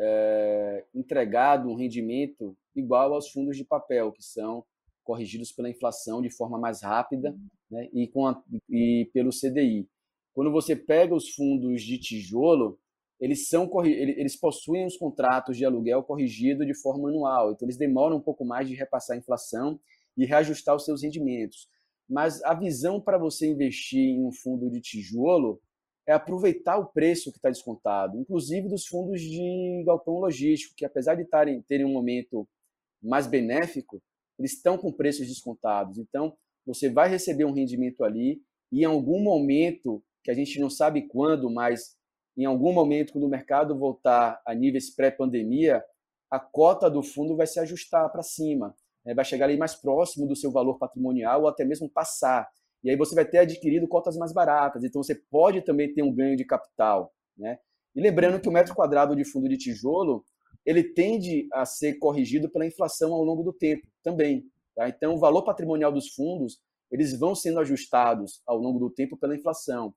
é, 0.00 0.82
entregado 0.94 1.68
um 1.68 1.74
rendimento 1.74 2.56
igual 2.74 3.12
aos 3.12 3.30
fundos 3.30 3.54
de 3.54 3.66
papel, 3.66 4.12
que 4.12 4.22
são 4.22 4.64
corrigidos 5.04 5.52
pela 5.52 5.68
inflação 5.68 6.22
de 6.22 6.30
forma 6.30 6.58
mais 6.58 6.82
rápida 6.82 7.32
uhum. 7.32 7.48
né, 7.70 7.90
e, 7.92 8.08
com 8.08 8.26
a, 8.26 8.42
e 8.70 9.10
pelo 9.12 9.28
CDI. 9.28 9.86
Quando 10.32 10.50
você 10.50 10.74
pega 10.74 11.14
os 11.14 11.34
fundos 11.34 11.82
de 11.82 11.98
tijolo, 11.98 12.80
eles 13.20 13.46
são 13.46 13.70
eles 13.84 14.36
possuem 14.36 14.86
os 14.86 14.96
contratos 14.96 15.54
de 15.54 15.66
aluguel 15.66 16.02
corrigido 16.02 16.64
de 16.64 16.74
forma 16.74 17.10
anual, 17.10 17.52
então 17.52 17.66
eles 17.66 17.76
demoram 17.76 18.16
um 18.16 18.22
pouco 18.22 18.42
mais 18.42 18.66
de 18.66 18.74
repassar 18.74 19.16
a 19.16 19.20
inflação 19.20 19.78
e 20.16 20.24
reajustar 20.24 20.74
os 20.74 20.86
seus 20.86 21.02
rendimentos. 21.02 21.68
Mas 22.08 22.42
a 22.44 22.54
visão 22.54 23.00
para 23.00 23.18
você 23.18 23.46
investir 23.46 24.00
em 24.00 24.24
um 24.24 24.32
fundo 24.32 24.70
de 24.70 24.80
tijolo 24.80 25.60
é 26.06 26.12
aproveitar 26.12 26.78
o 26.78 26.86
preço 26.86 27.32
que 27.32 27.38
está 27.38 27.50
descontado, 27.50 28.16
inclusive 28.18 28.68
dos 28.68 28.86
fundos 28.86 29.20
de 29.20 29.82
galpão 29.84 30.20
logístico, 30.20 30.74
que 30.76 30.84
apesar 30.84 31.16
de 31.16 31.24
tarem, 31.24 31.62
terem 31.62 31.84
um 31.84 31.92
momento 31.92 32.48
mais 33.02 33.26
benéfico, 33.26 34.00
eles 34.38 34.52
estão 34.52 34.78
com 34.78 34.92
preços 34.92 35.26
descontados. 35.26 35.98
Então, 35.98 36.36
você 36.64 36.88
vai 36.88 37.08
receber 37.08 37.44
um 37.44 37.52
rendimento 37.52 38.04
ali 38.04 38.40
e 38.70 38.82
em 38.82 38.84
algum 38.84 39.20
momento, 39.20 40.02
que 40.22 40.30
a 40.30 40.34
gente 40.34 40.60
não 40.60 40.70
sabe 40.70 41.02
quando, 41.02 41.50
mas 41.50 41.96
em 42.36 42.44
algum 42.44 42.72
momento, 42.72 43.12
quando 43.12 43.24
o 43.24 43.30
mercado 43.30 43.78
voltar 43.78 44.40
a 44.44 44.54
níveis 44.54 44.94
pré-pandemia, 44.94 45.82
a 46.30 46.38
cota 46.38 46.90
do 46.90 47.02
fundo 47.02 47.36
vai 47.36 47.46
se 47.46 47.58
ajustar 47.58 48.10
para 48.10 48.22
cima, 48.22 48.74
né? 49.06 49.14
vai 49.14 49.24
chegar 49.24 49.46
ali 49.46 49.56
mais 49.56 49.74
próximo 49.76 50.26
do 50.26 50.34
seu 50.34 50.50
valor 50.50 50.78
patrimonial 50.78 51.42
ou 51.42 51.48
até 51.48 51.64
mesmo 51.64 51.88
passar. 51.88 52.46
E 52.82 52.90
aí 52.90 52.96
você 52.96 53.14
vai 53.14 53.24
ter 53.24 53.38
adquirido 53.38 53.88
cotas 53.88 54.16
mais 54.16 54.32
baratas, 54.32 54.84
então 54.84 55.02
você 55.02 55.14
pode 55.14 55.62
também 55.62 55.94
ter 55.94 56.02
um 56.02 56.12
ganho 56.12 56.36
de 56.36 56.44
capital. 56.44 57.14
Né? 57.38 57.58
E 57.94 58.00
lembrando 58.00 58.40
que 58.40 58.48
o 58.48 58.52
metro 58.52 58.74
quadrado 58.74 59.14
de 59.14 59.24
fundo 59.24 59.48
de 59.48 59.56
tijolo 59.56 60.24
ele 60.64 60.82
tende 60.82 61.48
a 61.52 61.64
ser 61.64 61.94
corrigido 61.94 62.50
pela 62.50 62.66
inflação 62.66 63.14
ao 63.14 63.22
longo 63.22 63.44
do 63.44 63.52
tempo 63.52 63.86
também. 64.02 64.44
Tá? 64.74 64.88
Então, 64.88 65.14
o 65.14 65.18
valor 65.18 65.42
patrimonial 65.42 65.92
dos 65.92 66.08
fundos 66.08 66.60
eles 66.90 67.18
vão 67.18 67.34
sendo 67.34 67.60
ajustados 67.60 68.42
ao 68.46 68.58
longo 68.58 68.78
do 68.78 68.90
tempo 68.90 69.16
pela 69.16 69.34
inflação, 69.34 69.94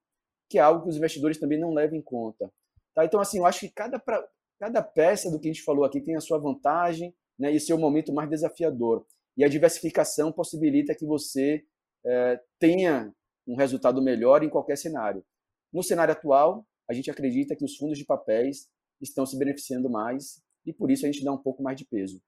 que 0.47 0.57
é 0.57 0.62
algo 0.62 0.84
que 0.84 0.89
os 0.89 0.97
investidores 0.97 1.39
também 1.39 1.60
não 1.60 1.74
levam 1.74 1.97
em 1.97 2.01
conta. 2.01 2.51
Tá? 2.93 3.03
Então, 3.03 3.20
assim, 3.20 3.39
eu 3.39 3.45
acho 3.45 3.62
que 3.62 3.70
cada, 3.70 3.99
pra, 3.99 4.24
cada 4.60 4.82
peça 4.82 5.30
do 5.30 5.39
que 5.39 5.47
a 5.47 5.51
gente 5.51 5.64
falou 5.64 5.84
aqui 5.84 6.01
tem 6.01 6.16
a 6.16 6.22
sua 6.22 6.38
vantagem 6.38 7.14
né, 7.40 7.52
e 7.52 7.60
seu 7.60 7.78
momento 7.78 8.14
mais 8.14 8.30
desafiador. 8.30 9.06
E 9.38 9.44
a 9.44 9.48
diversificação 9.48 10.32
possibilita 10.32 10.94
que 10.94 11.06
você 11.06 11.64
é, 12.06 12.40
tenha 12.60 13.14
um 13.48 13.56
resultado 13.56 14.02
melhor 14.02 14.44
em 14.44 14.50
qualquer 14.50 14.78
cenário. 14.78 15.24
No 15.72 15.82
cenário 15.82 16.12
atual, 16.12 16.66
a 16.90 16.94
gente 16.94 17.10
acredita 17.10 17.56
que 17.56 17.64
os 17.64 17.78
fundos 17.78 17.98
de 17.98 18.06
papéis 18.06 18.68
estão 19.02 19.26
se 19.26 19.38
beneficiando 19.38 19.90
mais 19.90 20.44
e 20.66 20.74
por 20.74 20.92
isso 20.92 21.06
a 21.06 21.12
gente 21.12 21.24
dá 21.24 21.32
um 21.32 21.38
pouco 21.38 21.64
mais 21.64 21.78
de 21.78 21.86
peso. 21.86 22.22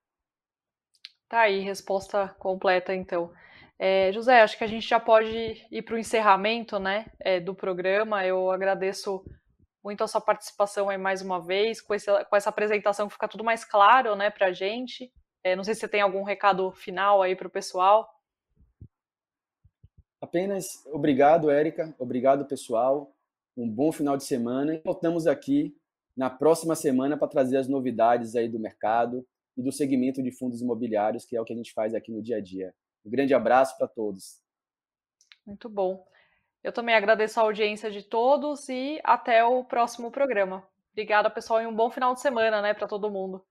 Tá 1.28 1.42
aí, 1.42 1.60
resposta 1.60 2.30
completa 2.40 2.94
então. 2.96 3.32
É, 3.80 4.12
José, 4.12 4.42
acho 4.42 4.58
que 4.58 4.64
a 4.64 4.68
gente 4.68 4.88
já 4.88 5.00
pode 5.00 5.66
ir 5.72 5.82
para 5.82 5.96
o 5.96 5.98
encerramento 5.98 6.78
né, 6.78 7.08
é, 7.20 7.40
do 7.40 7.56
programa. 7.56 8.26
Eu 8.26 8.52
agradeço 8.52 9.26
muito 9.84 10.04
a 10.04 10.08
sua 10.08 10.22
participação 10.22 10.90
aí 10.90 10.98
mais 10.98 11.22
uma 11.22 11.40
vez, 11.40 11.82
com, 11.82 11.94
esse, 11.94 12.08
com 12.26 12.36
essa 12.36 12.50
apresentação 12.50 13.08
que 13.08 13.14
fica 13.14 13.28
tudo 13.28 13.44
mais 13.44 13.66
claro 13.66 14.16
né, 14.16 14.30
para 14.30 14.48
a 14.48 14.54
gente. 14.54 15.12
É, 15.44 15.56
não 15.56 15.64
sei 15.64 15.74
se 15.74 15.82
você 15.82 15.88
tem 15.88 16.02
algum 16.02 16.24
recado 16.24 16.72
final 16.72 17.22
aí 17.22 17.36
para 17.36 17.48
o 17.48 17.52
pessoal. 17.52 18.08
Apenas 20.22 20.86
obrigado, 20.86 21.50
Érica. 21.50 21.96
Obrigado, 21.98 22.46
pessoal. 22.46 23.16
Um 23.58 23.68
bom 23.68 23.92
final 23.92 24.16
de 24.16 24.24
semana. 24.24 24.76
E 24.76 24.82
voltamos 24.84 25.26
aqui 25.26 25.76
na 26.16 26.30
próxima 26.30 26.76
semana 26.76 27.18
para 27.18 27.28
trazer 27.28 27.58
as 27.58 27.68
novidades 27.68 28.36
aí 28.36 28.48
do 28.48 28.60
mercado 28.60 29.26
e 29.58 29.64
do 29.64 29.72
segmento 29.72 30.22
de 30.22 30.32
fundos 30.32 30.62
imobiliários, 30.62 31.26
que 31.26 31.36
é 31.36 31.42
o 31.42 31.46
que 31.46 31.54
a 31.54 31.56
gente 31.56 31.74
faz 31.74 31.96
aqui 31.96 32.12
no 32.12 32.22
dia 32.22 32.38
a 32.38 32.42
dia. 32.42 32.74
Um 33.04 33.10
grande 33.10 33.34
abraço 33.34 33.76
para 33.78 33.88
todos. 33.88 34.40
Muito 35.46 35.68
bom. 35.68 36.06
Eu 36.64 36.72
também 36.72 36.96
agradeço 36.96 37.40
a 37.40 37.44
audiência 37.44 37.90
de 37.90 38.04
todos 38.04 38.70
e 38.70 39.00
até 39.04 39.44
o 39.44 39.64
próximo 39.64 40.12
programa. 40.12 40.64
Obrigada, 40.92 41.30
pessoal, 41.30 41.62
e 41.62 41.68
um 41.68 41.76
bom 41.76 41.90
final 41.90 42.14
de 42.14 42.22
semana, 42.22 42.62
né, 42.62 42.74
para 42.74 42.88
todo 42.88 43.10
mundo. 43.10 43.44